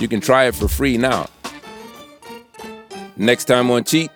You 0.00 0.08
can 0.08 0.18
try 0.22 0.46
it 0.46 0.54
for 0.54 0.66
free 0.66 0.96
now. 0.96 1.28
Next 3.18 3.44
time 3.44 3.70
on 3.70 3.84
Cheat, 3.84 4.10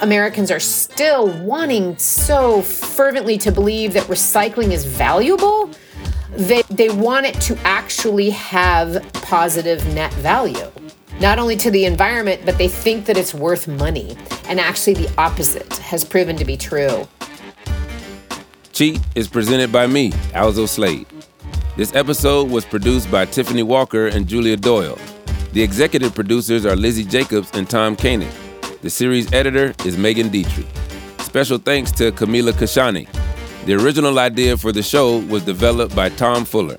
Americans 0.00 0.50
are 0.50 0.58
still 0.58 1.28
wanting 1.42 1.98
so 1.98 2.62
fervently 2.62 3.36
to 3.36 3.52
believe 3.52 3.92
that 3.92 4.04
recycling 4.04 4.70
is 4.70 4.86
valuable. 4.86 5.68
They, 6.30 6.62
they 6.70 6.88
want 6.88 7.26
it 7.26 7.38
to 7.42 7.58
actually 7.58 8.30
have 8.30 9.06
positive 9.12 9.86
net 9.92 10.14
value, 10.14 10.72
not 11.20 11.38
only 11.38 11.56
to 11.56 11.70
the 11.70 11.84
environment, 11.84 12.40
but 12.46 12.56
they 12.56 12.68
think 12.68 13.04
that 13.04 13.18
it's 13.18 13.34
worth 13.34 13.68
money. 13.68 14.16
And 14.46 14.58
actually, 14.58 14.94
the 14.94 15.12
opposite 15.18 15.70
has 15.76 16.06
proven 16.06 16.36
to 16.36 16.46
be 16.46 16.56
true. 16.56 17.06
Cheat 18.80 18.98
is 19.14 19.28
presented 19.28 19.70
by 19.70 19.86
me, 19.86 20.10
Alzo 20.32 20.64
Slade. 20.64 21.06
This 21.76 21.94
episode 21.94 22.50
was 22.50 22.64
produced 22.64 23.10
by 23.10 23.26
Tiffany 23.26 23.62
Walker 23.62 24.06
and 24.06 24.26
Julia 24.26 24.56
Doyle. 24.56 24.98
The 25.52 25.62
executive 25.62 26.14
producers 26.14 26.64
are 26.64 26.74
Lizzie 26.74 27.04
Jacobs 27.04 27.50
and 27.52 27.68
Tom 27.68 27.94
Koenig. 27.94 28.32
The 28.80 28.88
series 28.88 29.30
editor 29.34 29.74
is 29.84 29.98
Megan 29.98 30.30
Dietrich. 30.30 30.64
Special 31.18 31.58
thanks 31.58 31.92
to 31.92 32.10
Camila 32.12 32.52
Kashani. 32.52 33.06
The 33.66 33.74
original 33.74 34.18
idea 34.18 34.56
for 34.56 34.72
the 34.72 34.82
show 34.82 35.18
was 35.26 35.44
developed 35.44 35.94
by 35.94 36.08
Tom 36.08 36.46
Fuller. 36.46 36.78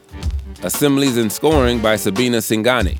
Assemblies 0.63 1.17
and 1.17 1.31
scoring 1.31 1.83
by 1.83 1.97
Sabina 1.97 2.37
Singani. 2.37 2.97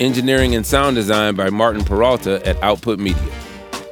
Engineering 0.00 0.56
and 0.56 0.66
sound 0.66 0.96
design 0.96 1.36
by 1.36 1.48
Martin 1.48 1.84
Peralta 1.84 2.44
at 2.44 2.60
Output 2.60 2.98
Media. 2.98 3.32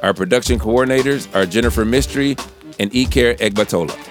Our 0.03 0.13
production 0.13 0.59
coordinators 0.59 1.33
are 1.33 1.45
Jennifer 1.45 1.85
Mystery 1.85 2.35
and 2.79 2.91
Iker 2.91 3.37
Egbatola. 3.37 4.10